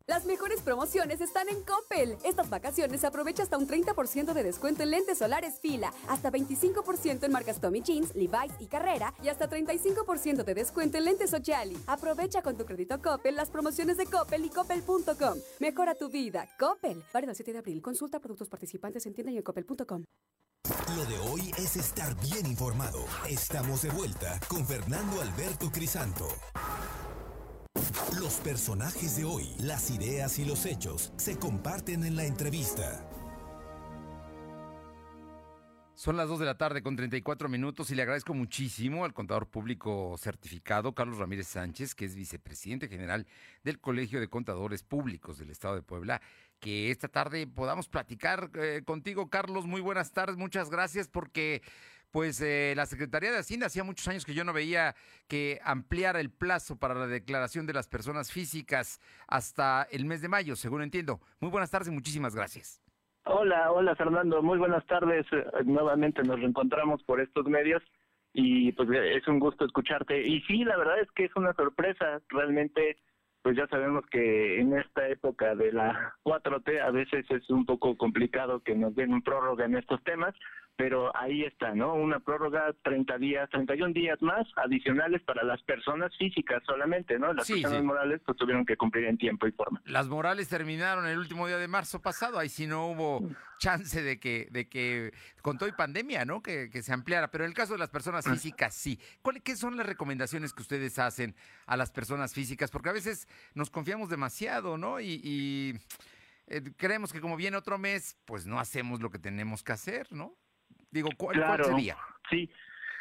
[0.09, 2.17] Las mejores promociones están en Coppel.
[2.25, 7.33] Estas vacaciones aprovecha hasta un 30% de descuento en lentes solares fila, hasta 25% en
[7.33, 11.77] marcas Tommy Jeans, Levi's y Carrera y hasta 35% de descuento en lentes Sociali.
[11.89, 15.39] Aprovecha con tu crédito Coppel las promociones de Coppel y coppel.com.
[15.59, 16.49] Mejora tu vida.
[16.57, 17.03] Coppel.
[17.13, 17.83] Válido el 7 de abril.
[17.83, 20.05] Consulta productos participantes en tienda y en coppel.com.
[20.97, 23.05] Lo de hoy es estar bien informado.
[23.29, 26.29] Estamos de vuelta con Fernando Alberto Crisanto.
[28.21, 33.09] Los personajes de hoy, las ideas y los hechos se comparten en la entrevista.
[35.95, 39.49] Son las 2 de la tarde con 34 minutos y le agradezco muchísimo al contador
[39.49, 43.27] público certificado Carlos Ramírez Sánchez, que es vicepresidente general
[43.65, 46.21] del Colegio de Contadores Públicos del Estado de Puebla
[46.61, 49.67] que esta tarde podamos platicar eh, contigo, Carlos.
[49.67, 51.63] Muy buenas tardes, muchas gracias porque
[52.11, 54.95] pues eh, la Secretaría de Hacienda hacía muchos años que yo no veía
[55.29, 60.29] que ampliara el plazo para la declaración de las personas físicas hasta el mes de
[60.29, 61.21] mayo, según entiendo.
[61.41, 62.83] Muy buenas tardes y muchísimas gracias.
[63.25, 65.27] Hola, hola Fernando, muy buenas tardes.
[65.33, 67.83] Eh, nuevamente nos reencontramos por estos medios
[68.33, 70.21] y pues es un gusto escucharte.
[70.27, 72.99] Y sí, la verdad es que es una sorpresa, realmente
[73.47, 77.97] pues ya sabemos que en esta época de la 4T a veces es un poco
[77.97, 80.35] complicado que nos den un prórroga en estos temas,
[80.77, 81.95] pero ahí está, ¿no?
[81.95, 87.33] Una prórroga 30 días, 31 días más adicionales para las personas físicas solamente, ¿no?
[87.33, 89.81] Las personas morales pues tuvieron que cumplir en tiempo y forma.
[89.87, 93.27] Las morales terminaron el último día de marzo pasado, ahí sí no hubo
[93.59, 96.43] chance de que, de que con todo y pandemia, ¿no?
[96.43, 99.01] Que, se ampliara, pero en el caso de las personas físicas sí.
[99.23, 101.35] ¿Cuáles qué son las recomendaciones que ustedes hacen
[101.65, 102.71] a las personas físicas?
[102.71, 105.01] Porque a veces nos confiamos demasiado, ¿no?
[105.01, 105.79] Y,
[106.49, 110.13] eh, creemos que como viene otro mes, pues no hacemos lo que tenemos que hacer,
[110.13, 110.37] ¿no?
[110.97, 111.97] Digo, ¿cuál, sería?
[112.31, 112.51] Sí,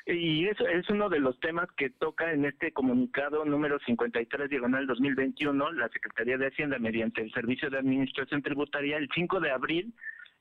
[0.05, 4.85] y eso es uno de los temas que toca en este comunicado número 53 diagonal
[4.85, 9.93] 2021 la Secretaría de Hacienda mediante el Servicio de Administración Tributaria el 5 de abril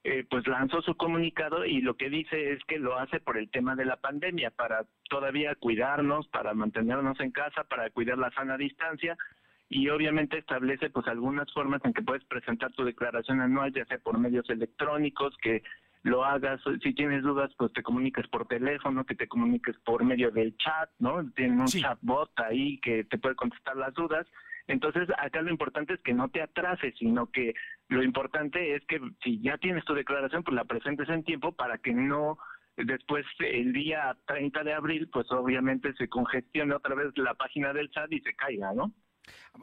[0.06, 3.50] eh, pues lanzó su comunicado y lo que dice es que lo hace por el
[3.50, 8.58] tema de la pandemia, para todavía cuidarnos, para mantenernos en casa, para cuidar la sana
[8.58, 9.16] distancia
[9.70, 13.96] y obviamente establece pues algunas formas en que puedes presentar tu declaración anual, ya sea
[13.96, 15.62] por medios electrónicos, que
[16.04, 20.30] lo hagas, si tienes dudas, pues te comuniques por teléfono, que te comuniques por medio
[20.30, 21.30] del chat, ¿no?
[21.32, 24.26] Tienen un chatbot ahí que te puede contestar las dudas.
[24.66, 27.54] Entonces, acá lo importante es que no te atrases, sino que
[27.88, 31.78] lo importante es que si ya tienes tu declaración, pues la presentes en tiempo para
[31.78, 32.36] que no
[32.76, 37.90] después el día 30 de abril, pues obviamente se congestione otra vez la página del
[37.90, 38.92] chat y se caiga, ¿no?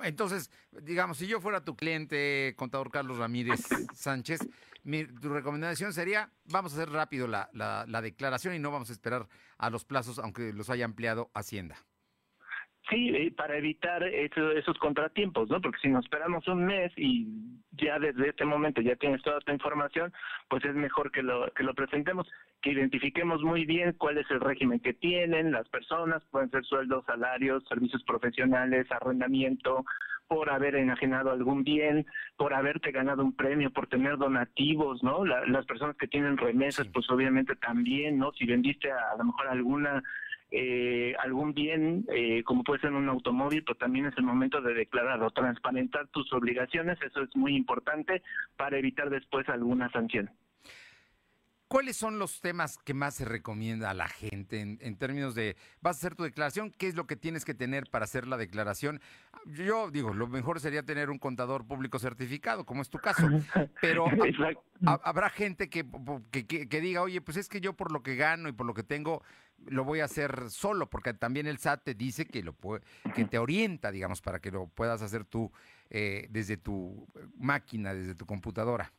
[0.04, 0.50] Entonces,
[0.82, 3.60] digamos, si yo fuera tu cliente, contador Carlos Ramírez
[3.94, 4.40] Sánchez,
[4.84, 8.94] mi, tu recomendación sería, vamos a hacer rápido la, la, declaración y no vamos a
[8.94, 11.78] esperar a los plazos, aunque los haya ampliado Hacienda.
[12.92, 15.62] Sí, eh, para evitar esos contratiempos, ¿no?
[15.62, 17.26] Porque si nos esperamos un mes y
[17.72, 20.12] ya desde este momento ya tienes toda esta información,
[20.50, 22.28] pues es mejor que lo, que lo presentemos,
[22.62, 27.06] que identifiquemos muy bien cuál es el régimen que tienen las personas, pueden ser sueldos,
[27.06, 29.86] salarios, servicios profesionales, arrendamiento,
[30.28, 35.24] por haber enajenado algún bien, por haberte ganado un premio, por tener donativos, ¿no?
[35.26, 38.34] las personas que tienen remesas, pues obviamente también, ¿no?
[38.34, 40.04] Si vendiste a, a lo mejor alguna
[40.52, 44.74] eh, algún bien, eh, como puede ser un automóvil, pero también es el momento de
[44.74, 48.22] declarar o transparentar tus obligaciones, eso es muy importante
[48.58, 50.30] para evitar después alguna sanción.
[51.72, 55.96] ¿Cuáles son los temas que más se recomienda a la gente en, términos de, vas
[55.96, 59.00] a hacer tu declaración, qué es lo que tienes que tener para hacer la declaración?
[59.46, 63.26] Yo digo, lo mejor sería tener un contador público certificado, como es tu caso,
[63.82, 64.06] pero
[64.86, 65.86] habrá gente que,
[66.30, 68.84] que, diga, oye, pues es que yo por lo que gano y por lo que
[68.84, 69.24] tengo,
[69.68, 72.56] lo voy a hacer solo, porque también el SAT te dice que, lo
[73.16, 75.52] que te orienta, digamos, para que lo puedas hacer tú
[75.90, 78.92] eh, desde tu máquina, desde tu computadora.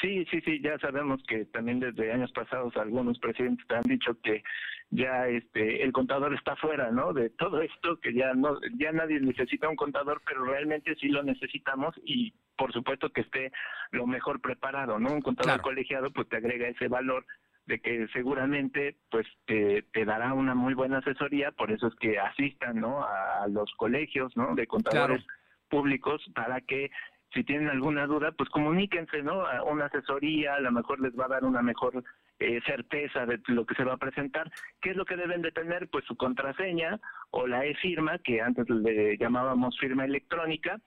[0.00, 4.18] Sí, sí, sí, ya sabemos que también desde años pasados algunos presidentes te han dicho
[4.22, 4.42] que
[4.90, 7.12] ya este el contador está fuera, ¿no?
[7.12, 11.22] De todo esto que ya no ya nadie necesita un contador, pero realmente sí lo
[11.22, 13.52] necesitamos y por supuesto que esté
[13.90, 15.12] lo mejor preparado, ¿no?
[15.12, 17.24] Un contador colegiado pues te agrega ese valor
[17.66, 22.18] de que seguramente pues te, te, dará una muy buena asesoría, por eso es que
[22.18, 23.04] asistan, ¿no?
[23.04, 24.54] A, los colegios, ¿no?
[24.54, 25.24] De contadores
[25.68, 26.90] públicos para que
[27.32, 29.46] si tienen alguna duda, pues comuníquense, ¿no?
[29.46, 32.04] A una asesoría, a lo mejor les va a dar una mejor
[32.38, 34.50] eh, certeza de lo que se va a presentar.
[34.80, 35.88] ¿Qué es lo que deben de tener?
[35.88, 40.78] Pues su contraseña o la e-firma, que antes le llamábamos firma electrónica,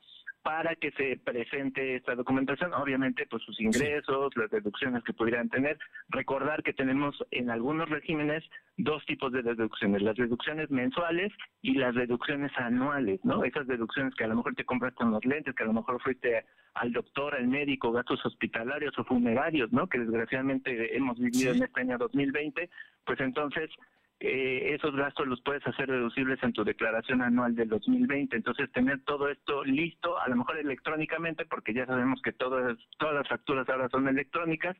[0.45, 5.79] para que se presente esta documentación, obviamente pues sus ingresos, las deducciones que pudieran tener.
[6.09, 8.43] Recordar que tenemos en algunos regímenes
[8.77, 13.43] dos tipos de deducciones, las deducciones mensuales y las deducciones anuales, ¿no?
[13.43, 16.45] Esas deducciones que a lo mejor te compraste unos lentes, que a lo mejor fuiste
[16.75, 19.87] al doctor, al médico, gastos hospitalarios o funerarios, ¿no?
[19.87, 22.69] Que desgraciadamente hemos vivido en este año 2020,
[23.03, 23.71] pues entonces
[24.19, 28.35] eh, esos gastos los puedes hacer deducibles en tu declaración anual del 2020.
[28.35, 33.15] Entonces, tener todo esto listo, a lo mejor electrónicamente, porque ya sabemos que todas, todas
[33.15, 34.77] las facturas ahora son electrónicas,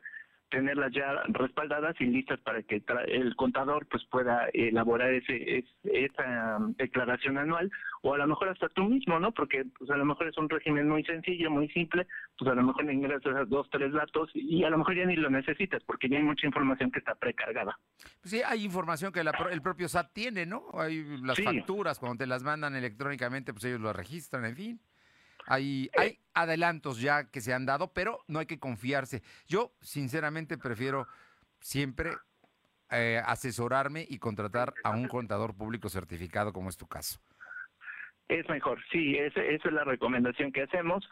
[0.50, 6.74] tenerlas ya respaldadas y listas para que el contador pues pueda elaborar ese, esa um,
[6.76, 7.72] declaración anual
[8.04, 9.32] o a lo mejor hasta tú mismo, ¿no?
[9.32, 12.64] Porque pues a lo mejor es un régimen muy sencillo, muy simple, pues a lo
[12.64, 16.18] mejor ingresas dos, tres datos y a lo mejor ya ni lo necesitas porque ya
[16.18, 17.78] hay mucha información que está precargada.
[18.22, 20.66] Pues sí, hay información que el propio SAT tiene, ¿no?
[20.74, 24.80] Hay las facturas, cuando te las mandan electrónicamente, pues ellos lo registran, en fin.
[25.48, 26.00] Hay, eh.
[26.00, 29.22] hay adelantos ya que se han dado, pero no hay que confiarse.
[29.48, 31.08] Yo, sinceramente, prefiero
[31.60, 32.12] siempre
[32.92, 37.20] eh, asesorarme y contratar a un contador público certificado, como es tu caso.
[38.28, 41.08] Es mejor, sí, esa es la recomendación que hacemos.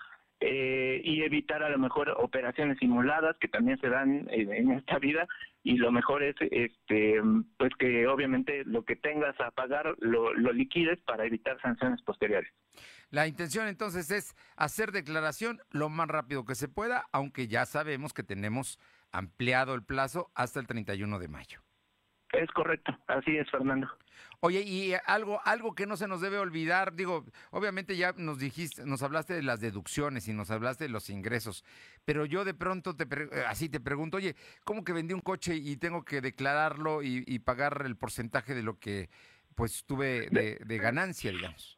[0.46, 5.26] Eh, y evitar a lo mejor operaciones simuladas que también se dan en, esta vida
[5.63, 7.22] y lo mejor es este
[7.58, 12.52] pues que obviamente lo que tengas a pagar lo, lo liquides para evitar sanciones posteriores.
[13.13, 18.12] La intención entonces es hacer declaración lo más rápido que se pueda, aunque ya sabemos
[18.12, 18.80] que tenemos
[19.12, 21.62] ampliado el plazo hasta el 31 de mayo.
[22.32, 23.88] Es correcto, así es, Fernando.
[24.39, 28.83] Oye, y algo, algo que no se nos debe olvidar, digo, obviamente ya nos dijiste,
[28.83, 31.63] nos hablaste de las deducciones y nos hablaste de los ingresos,
[32.06, 33.06] pero yo de pronto te
[33.48, 37.83] así te pregunto, oye, ¿cómo que vendí un coche y tengo que declararlo y, pagar
[37.85, 39.12] el porcentaje de lo que
[39.54, 41.77] pues tuve de ganancia, digamos?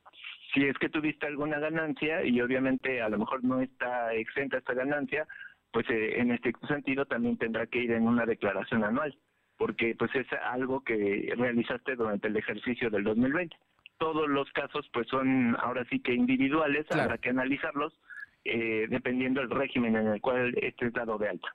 [0.56, 4.74] Si es que tuviste alguna ganancia y obviamente a lo mejor no está exenta esta
[4.74, 5.28] ganancia,
[5.72, 9.16] pues eh, en este sentido también tendrá que ir en una declaración anual,
[9.58, 13.56] porque pues es algo que realizaste durante el ejercicio del 2020.
[13.97, 17.93] Todos los casos pues son ahora sí que individuales, habrá que analizarlos
[18.45, 21.49] eh, dependiendo del régimen en el cual estés dado de alta.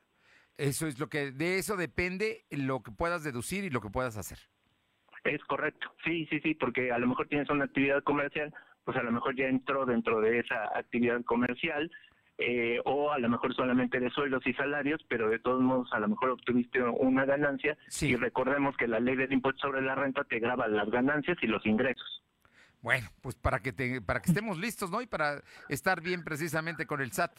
[0.58, 4.18] Eso es lo que, de eso depende lo que puedas deducir y lo que puedas
[4.18, 4.38] hacer.
[5.24, 8.52] Es correcto, sí, sí, sí, porque a lo mejor tienes una actividad comercial,
[8.84, 11.90] pues a lo mejor ya entró dentro de esa actividad comercial,
[12.42, 16.00] eh, o a lo mejor solamente de sueldos y salarios, pero de todos modos a
[16.00, 20.24] lo mejor obtuviste una ganancia y recordemos que la ley del impuesto sobre la renta
[20.24, 22.24] te graba las ganancias y los ingresos.
[22.80, 25.02] Bueno, pues para que te, para que estemos listos, ¿no?
[25.02, 27.32] Y para estar bien precisamente con el SAT.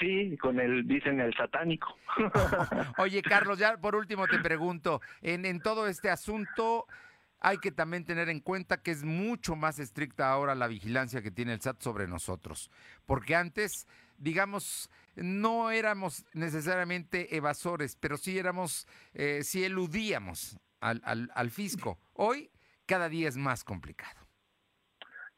[0.00, 1.98] Sí, con el, dicen el satánico.
[2.98, 6.86] Oye, Carlos, ya por último te pregunto, en, en todo este asunto,
[7.40, 11.30] hay que también tener en cuenta que es mucho más estricta ahora la vigilancia que
[11.30, 12.70] tiene el SAT sobre nosotros,
[13.04, 13.86] porque antes,
[14.18, 21.98] digamos, no éramos necesariamente evasores, pero sí éramos, eh, sí eludíamos al, al, al fisco.
[22.14, 22.50] Hoy,
[22.86, 24.26] cada día es más complicado.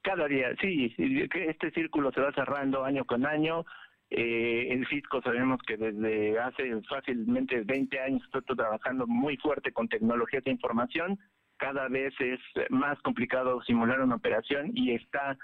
[0.03, 3.65] Cada día, sí, este círculo se va cerrando año con año.
[4.11, 9.89] Eh, el fisco sabemos que desde hace fácilmente 20 años está trabajando muy fuerte con
[9.89, 11.19] tecnologías de información
[11.59, 12.41] cada vez es
[12.71, 15.37] más complicado simular una operación y está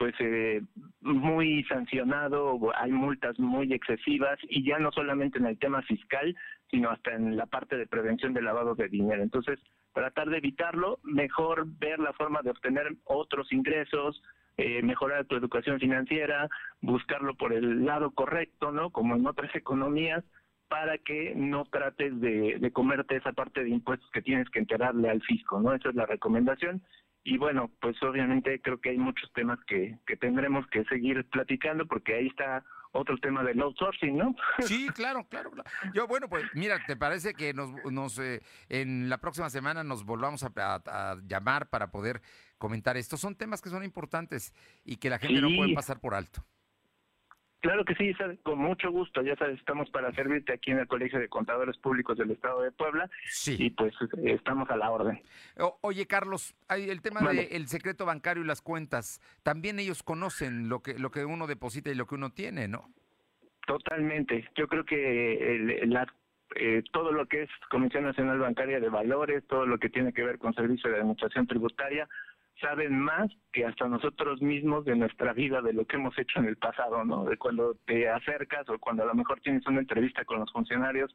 [0.00, 0.62] pues eh,
[1.02, 6.34] muy sancionado, hay multas muy excesivas y ya no solamente en el tema fiscal,
[6.70, 9.22] sino hasta en la parte de prevención del lavado de dinero.
[9.22, 9.58] Entonces,
[9.92, 14.22] tratar de evitarlo, mejor ver la forma de obtener otros ingresos,
[14.56, 16.48] eh, mejorar tu educación financiera,
[16.80, 18.88] buscarlo por el lado correcto, ¿no?
[18.88, 20.24] Como en otras economías,
[20.70, 25.20] para que no trates de, comerte esa parte de impuestos que tienes que enterarle al
[25.22, 25.74] fisco, ¿no?
[25.74, 26.80] Esa es la recomendación.
[27.24, 31.86] Y bueno, pues obviamente creo que hay muchos temas que, que tendremos que seguir platicando
[31.86, 34.36] porque ahí está otro tema del outsourcing, ¿no?
[34.60, 35.50] Sí, claro, claro.
[35.92, 40.04] Yo, bueno, pues mira, ¿te parece que nos, nos eh, en la próxima semana nos
[40.04, 42.22] volvamos a, llamar para poder
[42.58, 43.16] comentar esto?
[43.16, 44.54] Son temas que son importantes
[44.84, 46.44] y que la gente no puede pasar por alto.
[47.60, 49.22] Claro que sí, con mucho gusto.
[49.22, 52.72] Ya sabes, estamos para servirte aquí en el Colegio de Contadores Públicos del Estado de
[52.72, 53.10] Puebla.
[53.24, 53.56] Sí.
[53.58, 53.92] Y pues
[54.24, 55.22] estamos a la orden.
[55.82, 59.20] oye, Carlos, el tema del secreto bancario y las cuentas.
[59.42, 62.88] También ellos conocen lo que, lo que uno deposita y lo que uno tiene, ¿no?
[63.66, 64.48] Totalmente.
[64.56, 66.06] Yo creo que la,
[66.56, 70.24] eh, todo lo que es Comisión Nacional Bancaria de Valores, todo lo que tiene que
[70.24, 72.08] ver con servicio de administración tributaria,
[72.60, 76.46] saben más que hasta nosotros mismos de nuestra vida, de lo que hemos hecho en
[76.46, 77.24] el pasado, ¿no?
[77.24, 81.14] De cuando te acercas o cuando a lo mejor tienes una entrevista con los funcionarios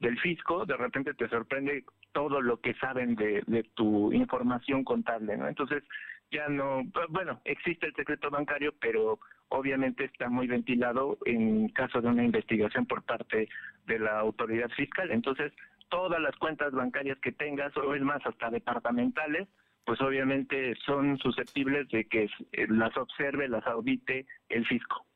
[0.00, 5.36] del fisco, de repente te sorprende todo lo que saben de, de tu información contable,
[5.36, 5.48] ¿no?
[5.48, 5.84] Entonces,
[6.32, 9.18] ya no, bueno, existe el secreto bancario, pero
[9.48, 13.48] obviamente está muy ventilado en caso de una investigación por parte
[13.86, 15.10] de la autoridad fiscal.
[15.10, 15.52] Entonces,
[15.90, 19.46] todas las cuentas bancarias que tengas, o es más, hasta departamentales,
[19.84, 25.06] pues obviamente son susceptibles de que eh, las observe, las audite el fisco.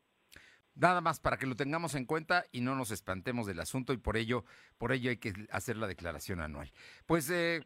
[0.75, 3.97] Nada más para que lo tengamos en cuenta y no nos espantemos del asunto y
[3.97, 4.45] por ello,
[4.77, 6.71] por ello hay que hacer la declaración anual.
[7.07, 7.63] Pues eh,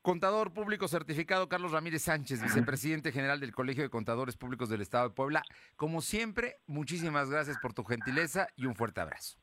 [0.00, 5.10] Contador Público Certificado Carlos Ramírez Sánchez, vicepresidente general del Colegio de Contadores Públicos del Estado
[5.10, 5.42] de Puebla.
[5.76, 9.38] Como siempre, muchísimas gracias por tu gentileza y un fuerte abrazo.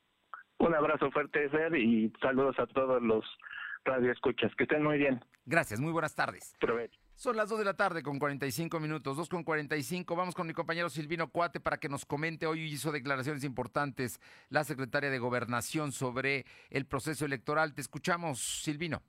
[0.58, 3.24] Un abrazo fuerte, Fer, y saludos a todos los
[3.86, 4.52] Radio Escuchas.
[4.56, 5.24] Que estén muy bien.
[5.46, 6.56] Gracias, muy buenas tardes.
[6.60, 7.00] Provecho.
[7.16, 10.16] Son las 2 de la tarde con 45 minutos, 2 con 45.
[10.16, 12.46] Vamos con mi compañero Silvino Cuate para que nos comente.
[12.46, 14.20] Hoy hizo declaraciones importantes
[14.50, 17.74] la secretaria de Gobernación sobre el proceso electoral.
[17.74, 19.02] Te escuchamos, Silvino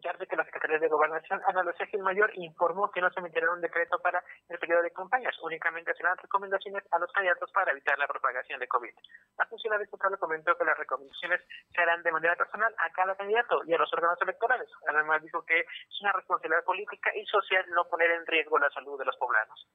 [0.00, 3.98] que la Secretaría de Gobernación, Ana Lucía Mayor, informó que no se emitirá un decreto
[3.98, 8.60] para el periodo de campañas, únicamente serán recomendaciones a los candidatos para evitar la propagación
[8.60, 8.94] de COVID.
[9.38, 11.40] La funcionaria estatal comentó que las recomendaciones
[11.74, 14.68] se harán de manera personal a cada candidato y a los órganos electorales.
[14.88, 18.98] Además dijo que es una responsabilidad política y social no poner en riesgo la salud
[18.98, 19.66] de los poblanos.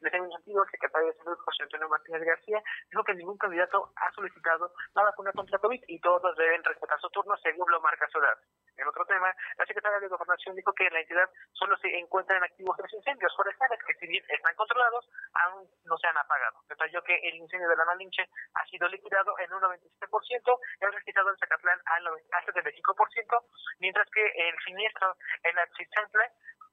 [0.00, 3.92] En ese sentido, el secretario de Salud, José Antonio Martínez García, dijo que ningún candidato
[3.94, 8.08] ha solicitado la vacuna contra COVID y todos deben respetar su turno según lo marca
[8.10, 8.36] su edad.
[8.76, 12.42] En otro tema, la secretaria de Gobernación dijo que en la entidad solo se encuentran
[12.42, 16.58] activos los incendios forestales que si bien están controlados, aún no se han apagado.
[16.68, 20.90] Detalló que el incendio de la Malinche ha sido liquidado en un 97%, y ha
[20.90, 22.04] registrado en Zacatlán al
[22.44, 23.44] 75%,
[23.80, 26.32] mientras que el siniestro en la Chichantla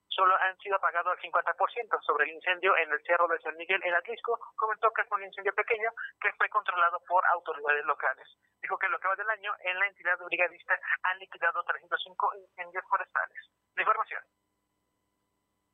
[0.10, 3.82] solo han sido apagados al 50% sobre el incendio en el Cerro de San Miguel
[3.84, 4.40] en Atlisco.
[4.56, 5.90] Comentó que fue un incendio pequeño
[6.20, 8.28] que fue controlado por autoridades locales.
[8.62, 12.84] Dijo que lo que va del año en la entidad brigadista han liquidado 305 incendios
[12.90, 13.38] forestales.
[13.76, 14.22] La información.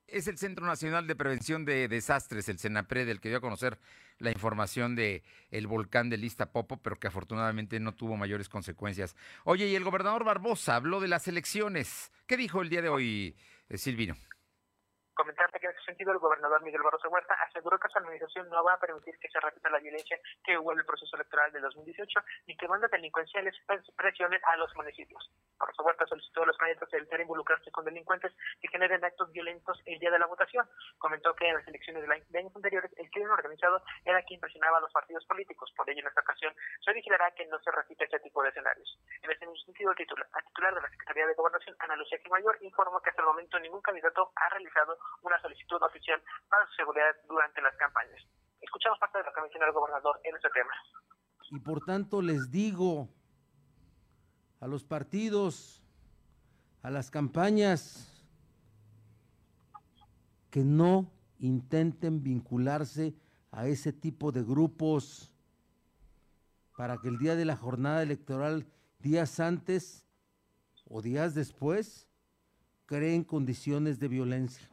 [0.08, 3.80] Es el Centro Nacional de Prevención de Desastres, el CENAPRE, del que dio a conocer
[4.20, 9.16] la información de el volcán de Lista Popo, pero que afortunadamente no tuvo mayores consecuencias.
[9.46, 12.12] Oye, y el gobernador Barbosa habló de las elecciones.
[12.28, 13.36] ¿Qué dijo el día de hoy,
[13.70, 14.16] Silvino?
[15.16, 18.64] comentarte que en ese sentido, el gobernador Miguel Barroso Huerta aseguró que su administración no
[18.64, 21.60] va a permitir que se repita la violencia que hubo en el proceso electoral de
[21.62, 23.56] 2018 y que bandas delincuenciales
[23.96, 25.32] presionen a los municipios.
[25.58, 30.00] Barroso Huerta solicitó a los candidatos evitar involucrarse con delincuentes que generen actos violentos el
[30.00, 30.68] día de la votación.
[30.98, 34.82] Comentó que en las elecciones de, años anteriores el crimen organizado era quien presionaba a
[34.82, 35.72] los partidos políticos.
[35.76, 39.00] Por ello, en esta ocasión se vigilará que no se repita este tipo de escenarios.
[39.22, 42.58] En ese mismo sentido, el titular, titular de la Secretaría de Gobernación, Ana Lucía Mayor,
[42.62, 47.16] informó que hasta el momento ningún candidato ha realizado una solicitud oficial para su seguridad
[47.28, 48.22] durante las campañas.
[48.62, 50.72] Escuchamos parte de lo que mencionó el gobernador en este tema.
[51.52, 53.10] Y por tanto les digo
[54.60, 55.84] a los partidos,
[56.82, 58.12] a las campañas,
[60.50, 63.14] que no intenten vincularse
[63.52, 65.32] a ese tipo de grupos
[66.78, 68.66] para que el día de la jornada electoral,
[69.00, 70.06] días antes
[70.86, 72.08] o días después,
[72.86, 74.70] creen condiciones de violencia.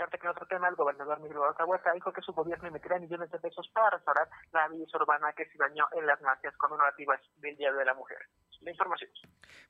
[0.00, 3.30] Comentarte que en otro tema, el gobernador Miguel Huerta dijo que su gobierno emitirá millones
[3.30, 7.54] de pesos para restaurar la belleza urbana que se dañó en las marchas conmemorativas del
[7.58, 8.16] Día de la Mujer.
[8.62, 9.10] La información.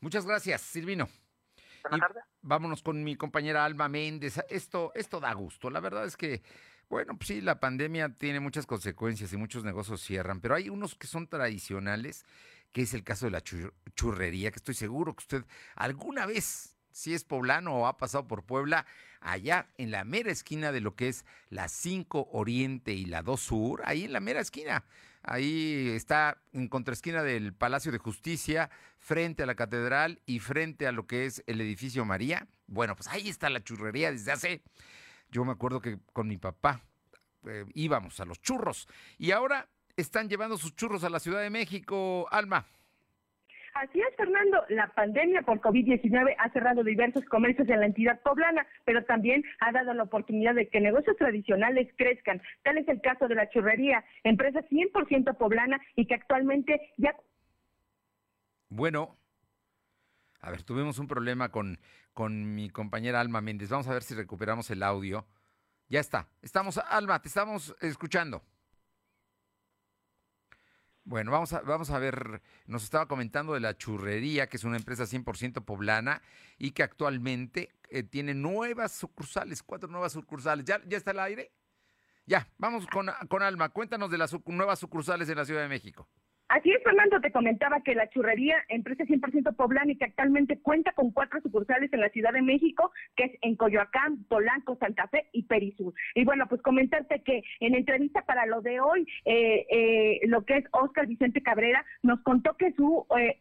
[0.01, 1.09] Muchas gracias, Silvino.
[2.43, 4.41] vámonos con mi compañera Alma Méndez.
[4.49, 5.69] Esto, esto da gusto.
[5.69, 6.43] La verdad es que
[6.89, 10.95] bueno, pues sí, la pandemia tiene muchas consecuencias y muchos negocios cierran, pero hay unos
[10.95, 12.25] que son tradicionales,
[12.73, 17.15] que es el caso de la churrería, que estoy seguro que usted alguna vez, si
[17.15, 18.87] es poblano o ha pasado por Puebla,
[19.21, 23.41] allá en la mera esquina de lo que es la 5 Oriente y la 2
[23.41, 24.85] Sur, ahí en la mera esquina,
[25.23, 30.93] ahí está en contraesquina del Palacio de Justicia, frente a la catedral y frente a
[30.93, 32.49] lo que es el edificio María.
[32.67, 34.63] Bueno, pues ahí está la churrería desde hace
[35.31, 36.83] yo me acuerdo que con mi papá
[37.47, 38.89] eh, íbamos a los churros
[39.19, 42.67] y ahora están llevando sus churros a la Ciudad de México, Alma.
[43.75, 44.65] Así es, Fernando.
[44.69, 49.73] La pandemia por COVID-19 ha cerrado diversos comercios en la entidad poblana, pero también ha
[49.73, 52.43] dado la oportunidad de que negocios tradicionales crezcan.
[52.63, 57.15] Tal es el caso de la churrería, empresa 100% poblana y que actualmente ya...
[58.69, 59.17] Bueno,
[60.41, 61.79] a ver, tuvimos un problema con,
[62.13, 63.69] con mi compañera Alma Méndez.
[63.69, 65.27] Vamos a ver si recuperamos el audio.
[65.89, 66.29] Ya está.
[66.41, 68.43] Estamos, Alma, te estamos escuchando.
[71.11, 74.77] Bueno, vamos a, vamos a ver, nos estaba comentando de la churrería, que es una
[74.77, 76.23] empresa 100% poblana
[76.57, 80.65] y que actualmente eh, tiene nuevas sucursales, cuatro nuevas sucursales.
[80.65, 81.51] ¿Ya, ¿Ya está el aire?
[82.27, 83.71] Ya, vamos con, con Alma.
[83.71, 86.09] Cuéntanos de las nuevas sucursales en la Ciudad de México.
[86.51, 90.91] Así es, Fernando, te comentaba que la churrería, empresa 100% poblana y que actualmente cuenta
[90.91, 95.29] con cuatro sucursales en la Ciudad de México, que es en Coyoacán, Polanco, Santa Fe
[95.33, 95.95] y Perisur.
[96.17, 100.57] Y bueno, pues comentarte que en entrevista para lo de hoy, eh, eh, lo que
[100.57, 103.39] es Oscar Vicente Cabrera, nos contó que su, eh,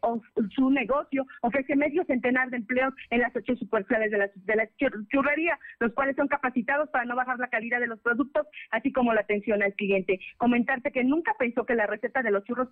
[0.54, 4.68] su negocio ofrece medio centenar de empleos en las ocho sucursales de la,
[5.10, 9.12] churrería, los cuales son capacitados para no bajar la calidad de los productos, así como
[9.12, 10.20] la atención al cliente.
[10.36, 12.68] Comentarte que nunca pensó que la receta de los churros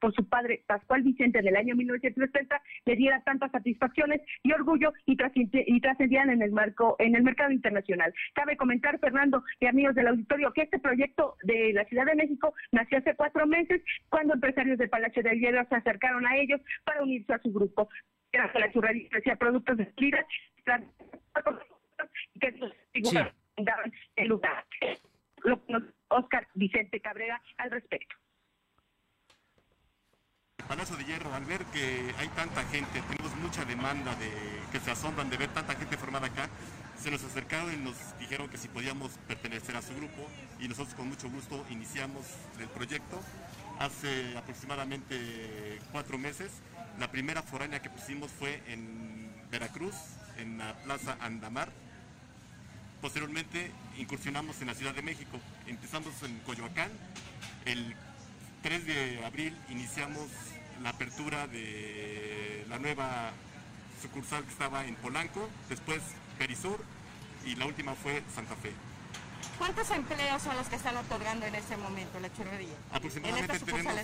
[0.00, 4.92] por su padre Pascual Vicente en el año 1970 le diera tantas satisfacciones y orgullo
[5.06, 8.12] y trascendían en el marco en el mercado internacional.
[8.34, 12.54] Cabe comentar, Fernando y amigos del auditorio, que este proyecto de la Ciudad de México
[12.72, 17.02] nació hace cuatro meses cuando empresarios del Palacio de Hierro se acercaron a ellos para
[17.02, 17.88] unirse a su grupo.
[18.32, 20.26] Era la churrería ofrecía productos de estira,
[22.40, 22.52] que
[23.04, 23.16] sí.
[23.58, 24.64] daban el lugar.
[26.08, 28.16] Oscar Vicente Cabrera al respecto.
[30.68, 34.30] Palacio de Hierro, al ver que hay tanta gente, tenemos mucha demanda de
[34.72, 36.48] que se asombran de ver tanta gente formada acá,
[37.02, 40.26] se nos acercaron y nos dijeron que si podíamos pertenecer a su grupo
[40.58, 42.24] y nosotros con mucho gusto iniciamos
[42.58, 43.20] el proyecto
[43.78, 46.50] hace aproximadamente cuatro meses.
[46.98, 49.94] La primera foránea que pusimos fue en Veracruz,
[50.38, 51.70] en la Plaza Andamar.
[53.02, 55.38] Posteriormente incursionamos en la Ciudad de México.
[55.66, 56.90] Empezamos en Coyoacán.
[57.64, 57.94] El
[58.62, 60.28] 3 de abril iniciamos
[60.82, 63.32] la apertura de la nueva
[64.00, 66.02] sucursal que estaba en Polanco, después
[66.38, 66.78] Perisur
[67.46, 68.72] y la última fue Santa Fe.
[69.58, 72.74] ¿Cuántos empleos son los que están otorgando en este momento la churrería?
[72.92, 73.94] Aproximadamente, tenemos,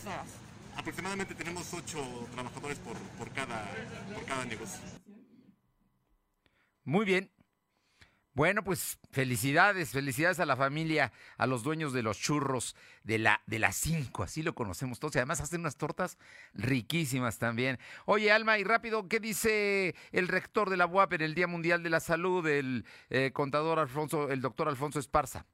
[0.76, 3.66] aproximadamente tenemos ocho trabajadores por, por, cada,
[4.14, 4.80] por cada negocio.
[6.84, 7.30] Muy bien,
[8.34, 13.42] bueno, pues felicidades, felicidades a la familia, a los dueños de los churros de la
[13.46, 16.16] de las 5, así lo conocemos todos y además hacen unas tortas
[16.54, 17.78] riquísimas también.
[18.04, 21.82] Oye, Alma, y rápido, ¿qué dice el rector de la UAP en el Día Mundial
[21.82, 25.46] de la Salud, el eh, contador Alfonso, el doctor Alfonso Esparza?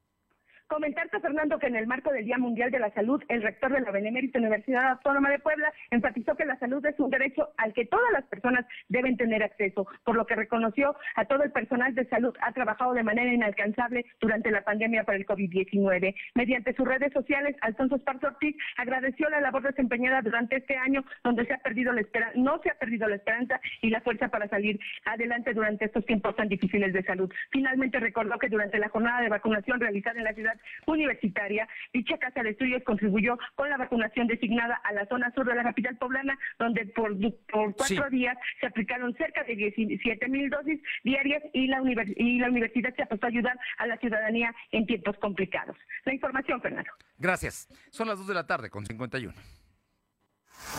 [0.69, 3.83] Comentarte, Fernando, que en el marco del Día Mundial de la Salud, el rector de
[3.83, 7.87] la Benemérita Universidad Autónoma de Puebla enfatizó que la salud es un derecho al que
[7.87, 12.05] todas las personas deben tener acceso, por lo que reconoció a todo el personal de
[12.07, 16.17] salud ha trabajado de manera inalcanzable durante la pandemia por el COVID-19.
[16.35, 21.47] Mediante sus redes sociales, Alfonso Esparza Ortiz agradeció la labor desempeñada durante este año, donde
[21.47, 24.49] se ha perdido la esperanza, no se ha perdido la esperanza y la fuerza para
[24.49, 27.33] salir adelante durante estos tiempos tan difíciles de salud.
[27.53, 30.56] Finalmente recordó que durante la jornada de vacunación realizada en la ciudad
[30.87, 31.69] universitaria.
[31.93, 35.63] Dicha casa de estudios contribuyó con la vacunación designada a la zona sur de la
[35.63, 37.17] capital poblana, donde por,
[37.51, 41.83] cuatro días se aplicaron cerca de 17 mil dosis diarias y la,
[42.17, 45.77] y la universidad se apostó a ayudar a la ciudadanía en tiempos complicados.
[46.05, 46.91] La información, Fernando.
[47.19, 47.69] Gracias.
[47.91, 49.35] Son las 2 de la tarde con 51.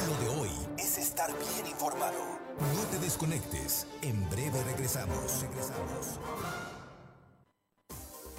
[0.08, 2.40] Lo de hoy es estar bien informado.
[2.60, 3.88] No te desconectes.
[4.02, 5.42] En breve regresamos.
[5.42, 6.20] Regresamos.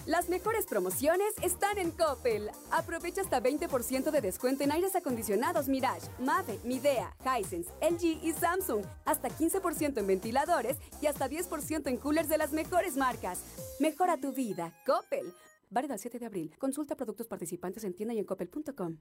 [0.08, 2.48] Las mejores promociones están en Coppel.
[2.70, 8.86] Aprovecha hasta 20% de descuento en aires acondicionados Mirage, Mave, Midea, Hisense, LG y Samsung.
[9.04, 13.40] Hasta 15% en ventiladores y hasta 10% en coolers de las mejores marcas.
[13.80, 14.72] Mejora tu vida.
[14.86, 15.34] Coppel.
[15.68, 16.54] Válido el 7 de abril.
[16.58, 18.96] Consulta productos participantes en tienda y en coppel.com.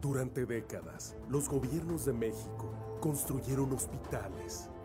[0.00, 4.70] Durante décadas, los gobiernos de México construyeron hospitales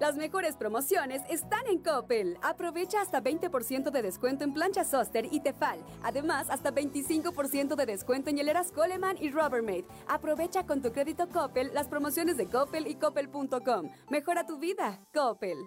[0.00, 2.38] Las mejores promociones están en Coppel.
[2.40, 5.78] Aprovecha hasta 20% de descuento en planchas Soster y Tefal.
[6.02, 9.84] Además, hasta 25% de descuento en hieleras Coleman y Rubbermaid.
[10.08, 13.90] Aprovecha con tu crédito Coppel las promociones de Coppel y Coppel.com.
[14.10, 15.06] Mejora tu vida.
[15.12, 15.58] Coppel.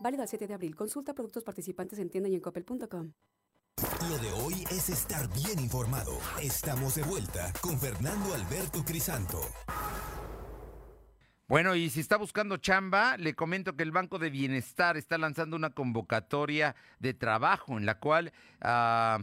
[0.00, 0.76] Válido el 7 de abril.
[0.76, 3.14] Consulta productos participantes en tienda y en coppel.com.
[4.10, 6.12] Lo de hoy es estar bien informado.
[6.42, 9.40] Estamos de vuelta con Fernando Alberto Crisanto.
[11.52, 15.54] Bueno, y si está buscando chamba, le comento que el Banco de Bienestar está lanzando
[15.54, 18.32] una convocatoria de trabajo en la cual
[18.62, 19.18] ah,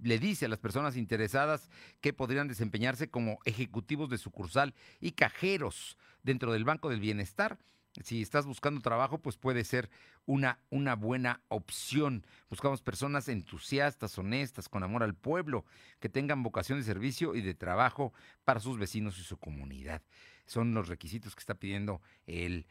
[0.00, 1.68] le dice a las personas interesadas
[2.00, 7.58] que podrían desempeñarse como ejecutivos de sucursal y cajeros dentro del Banco del Bienestar.
[8.04, 9.90] Si estás buscando trabajo, pues puede ser
[10.26, 12.24] una, una buena opción.
[12.48, 15.64] Buscamos personas entusiastas, honestas, con amor al pueblo,
[15.98, 18.12] que tengan vocación de servicio y de trabajo
[18.44, 20.02] para sus vecinos y su comunidad
[20.48, 22.66] son los requisitos que está pidiendo el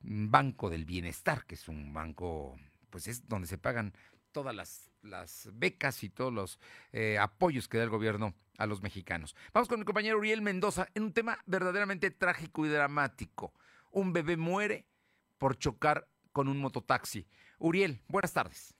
[0.00, 2.56] Banco del Bienestar, que es un banco,
[2.90, 3.92] pues es donde se pagan
[4.32, 6.60] todas las, las becas y todos los
[6.92, 9.34] eh, apoyos que da el gobierno a los mexicanos.
[9.52, 13.52] Vamos con el compañero Uriel Mendoza en un tema verdaderamente trágico y dramático.
[13.90, 14.86] Un bebé muere
[15.38, 17.26] por chocar con un mototaxi.
[17.58, 18.77] Uriel, buenas tardes.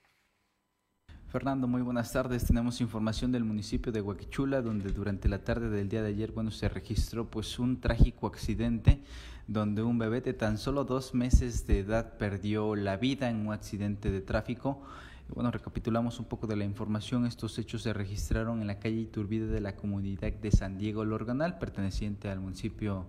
[1.28, 2.46] Fernando, muy buenas tardes.
[2.46, 6.50] Tenemos información del municipio de Huaquichula, donde durante la tarde del día de ayer, bueno,
[6.50, 9.02] se registró pues un trágico accidente
[9.46, 13.52] donde un bebé de tan solo dos meses de edad perdió la vida en un
[13.52, 14.80] accidente de tráfico.
[15.28, 17.26] Bueno, recapitulamos un poco de la información.
[17.26, 21.58] Estos hechos se registraron en la calle Iturbide de la comunidad de San Diego Lorganal,
[21.58, 23.04] perteneciente al municipio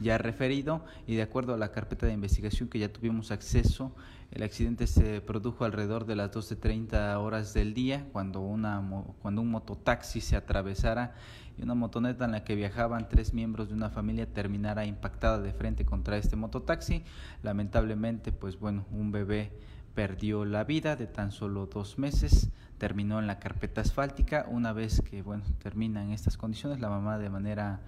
[0.00, 3.94] ya referido, y de acuerdo a la carpeta de investigación que ya tuvimos acceso,
[4.30, 8.82] el accidente se produjo alrededor de las 12.30 horas del día, cuando, una,
[9.20, 11.14] cuando un mototaxi se atravesara
[11.58, 15.52] y una motoneta en la que viajaban tres miembros de una familia terminara impactada de
[15.52, 17.02] frente contra este mototaxi.
[17.42, 19.52] Lamentablemente, pues bueno, un bebé
[19.94, 24.46] perdió la vida de tan solo dos meses, terminó en la carpeta asfáltica.
[24.48, 27.80] Una vez que bueno, termina en estas condiciones, la mamá de manera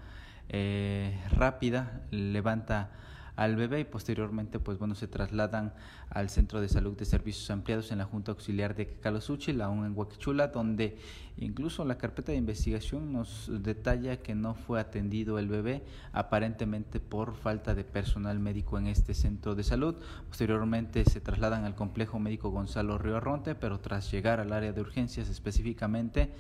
[0.53, 2.90] eh, rápida levanta
[3.36, 5.72] al bebé y posteriormente pues bueno se trasladan
[6.11, 9.96] al Centro de Salud de Servicios Ampliados en la Junta Auxiliar de Calosúchil, aún en
[9.96, 10.98] Huaquichula, donde
[11.38, 15.82] incluso la carpeta de investigación nos detalla que no fue atendido el bebé
[16.12, 19.94] aparentemente por falta de personal médico en este centro de salud.
[20.28, 24.82] Posteriormente se trasladan al complejo médico Gonzalo Río Arronte, pero tras llegar al área de
[24.82, 26.34] urgencias específicamente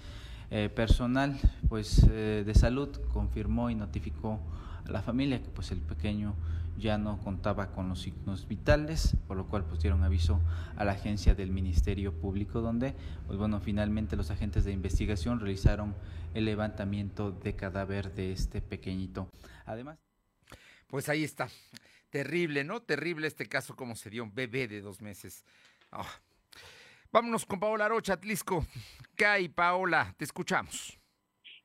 [0.54, 1.40] eh, personal
[1.70, 4.38] pues eh, de salud confirmó y notificó
[4.86, 6.34] a la familia que pues el pequeño
[6.76, 10.42] ya no contaba con los signos vitales, por lo cual pues dieron aviso
[10.76, 12.94] a la agencia del Ministerio Público, donde
[13.26, 15.94] pues bueno, finalmente los agentes de investigación realizaron
[16.34, 19.30] el levantamiento de cadáver de este pequeñito.
[19.64, 19.96] Además,
[20.86, 21.48] pues ahí está.
[22.10, 22.82] Terrible, ¿no?
[22.82, 25.46] Terrible este caso, como se dio un bebé de dos meses.
[25.90, 26.04] Ah.
[27.12, 28.64] Vámonos con Paola Rocha, Atlisco.
[29.14, 30.14] ¿Qué hay, Paola?
[30.16, 31.01] Te escuchamos.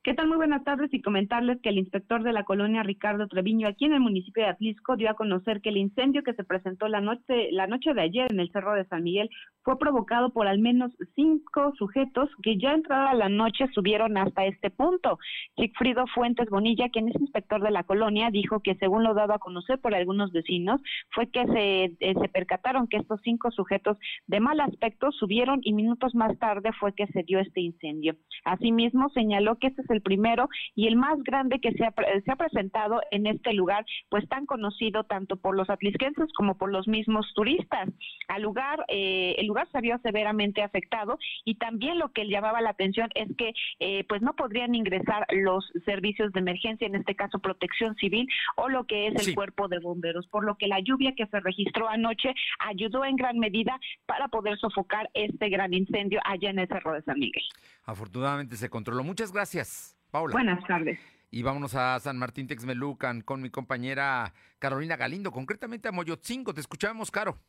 [0.07, 0.29] ¿Qué tal?
[0.29, 3.91] Muy buenas tardes y comentarles que el inspector de la colonia Ricardo Treviño aquí en
[3.91, 7.51] el municipio de Atlisco dio a conocer que el incendio que se presentó la noche,
[7.51, 9.29] la noche de ayer en el Cerro de San Miguel
[9.63, 14.69] fue provocado por al menos cinco sujetos que ya entrada la noche subieron hasta este
[14.69, 15.19] punto.
[15.57, 19.39] Sigfrido Fuentes Bonilla, quien es inspector de la colonia, dijo que según lo dado a
[19.39, 20.79] conocer por algunos vecinos,
[21.09, 23.97] fue que se, eh, se percataron que estos cinco sujetos
[24.27, 28.15] de mal aspecto subieron y minutos más tarde fue que se dio este incendio.
[28.45, 31.93] Asimismo, señaló que este es el primero y el más grande que se ha,
[32.23, 36.71] se ha presentado en este lugar, pues tan conocido tanto por los atlisquenses como por
[36.71, 37.89] los mismos turistas.
[38.27, 42.71] Al lugar, eh, el lugar se vio severamente afectado y también lo que llamaba la
[42.71, 47.39] atención es que eh, pues no podrían ingresar los servicios de emergencia, en este caso
[47.39, 51.13] protección civil o lo que es el cuerpo de bomberos, por lo que la lluvia
[51.15, 56.49] que se registró anoche ayudó en gran medida para poder sofocar este gran incendio allá
[56.49, 57.43] en el Cerro de San Miguel.
[57.88, 59.01] Afortunadamente se controló.
[59.03, 60.33] Muchas gracias, Paula.
[60.33, 60.99] Buenas tardes.
[61.31, 66.53] Y vámonos a San Martín Texmelucan con mi compañera Carolina Galindo, concretamente a Moyotzingo.
[66.53, 67.39] Te escuchamos, Caro.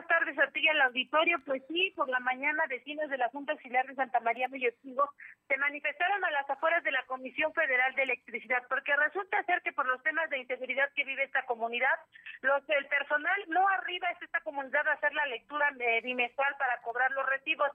[0.00, 1.38] Buenas tardes a ti auditorio.
[1.44, 5.12] Pues sí, por la mañana vecinos de la Junta Auxiliar de Santa María Moyotzingo
[5.46, 9.72] se manifestaron a las afueras de la Comisión Federal de Electricidad porque resulta ser que
[9.72, 11.98] por los temas de inseguridad que vive esta comunidad,
[12.40, 16.80] los el personal no arriba a esta comunidad a hacer la lectura eh, bimestral para
[16.80, 17.70] cobrar los recibos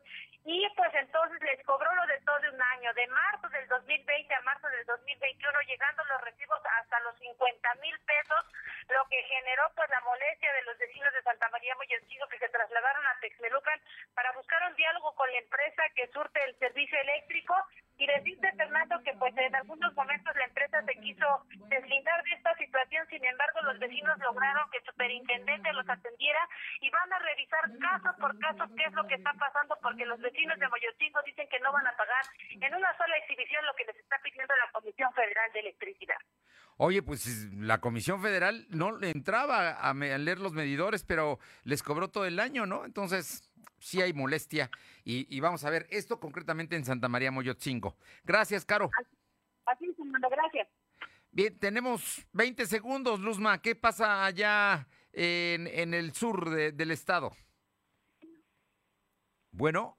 [0.46, 4.34] y pues entonces les cobró lo de todo de un año, de marzo del 2020
[4.34, 8.46] a marzo del 2021, llegando los recibos hasta los 50 mil pesos,
[8.90, 11.76] lo que generó pues la molestia de los vecinos de Santa María
[12.30, 13.80] Que se trasladaron a Texmelucan
[14.16, 17.53] para buscar un diálogo con la empresa que surte el servicio eléctrico
[17.97, 21.28] y decirte Fernando que pues en algunos momentos la empresa se quiso
[21.68, 26.39] deslindar de esta situación, sin embargo los vecinos lograron que el superintendente los atendiera
[26.82, 30.20] y van a revisar caso por caso qué es lo que está pasando porque los
[30.20, 33.86] vecinos de Moyotzingo dicen que no van a pagar en una sola exhibición lo que
[33.86, 36.18] les está pidiendo la Comisión Federal de Electricidad.
[36.78, 42.26] Oye, pues la Comisión Federal no entraba a, leer los medidores, pero les cobró todo
[42.26, 42.84] el año, ¿no?
[42.84, 43.50] Entonces,
[43.80, 44.70] sí hay molestia.
[45.06, 47.96] Y, vamos a ver esto concretamente en Santa María Moyotzingo.
[48.26, 48.90] Gracias, Caro.
[49.66, 49.96] Así es,
[50.30, 50.68] gracias.
[51.32, 53.62] Bien, tenemos 20 segundos, Luzma.
[53.62, 57.32] ¿Qué pasa allá en, el sur del estado?
[59.52, 59.98] Bueno.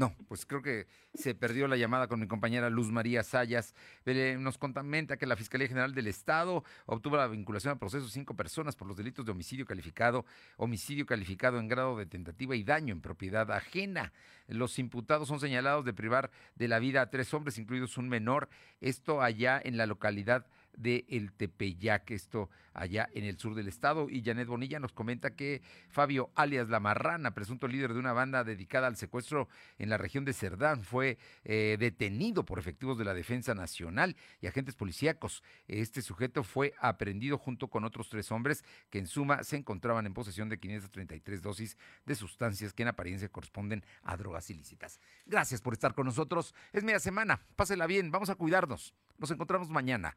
[0.00, 3.74] No, pues creo que se perdió la llamada con mi compañera Luz María Sayas.
[4.06, 8.10] Eh, nos comenta que la Fiscalía General del Estado obtuvo la vinculación al proceso de
[8.10, 10.24] cinco personas por los delitos de homicidio calificado,
[10.56, 14.10] homicidio calificado en grado de tentativa y daño en propiedad ajena.
[14.48, 18.48] Los imputados son señalados de privar de la vida a tres hombres, incluidos un menor.
[18.80, 20.46] Esto allá en la localidad
[20.80, 24.08] de El Tepeyac, esto allá en el sur del estado.
[24.08, 28.44] Y Janet Bonilla nos comenta que Fabio, alias La Marrana, presunto líder de una banda
[28.44, 33.14] dedicada al secuestro en la región de Cerdán, fue eh, detenido por efectivos de la
[33.14, 35.42] Defensa Nacional y agentes policíacos.
[35.68, 40.14] Este sujeto fue aprendido junto con otros tres hombres que en suma se encontraban en
[40.14, 41.76] posesión de 533 dosis
[42.06, 45.00] de sustancias que en apariencia corresponden a drogas ilícitas.
[45.26, 46.54] Gracias por estar con nosotros.
[46.72, 47.40] Es media semana.
[47.56, 48.10] Pásela bien.
[48.10, 48.94] Vamos a cuidarnos.
[49.18, 50.16] Nos encontramos mañana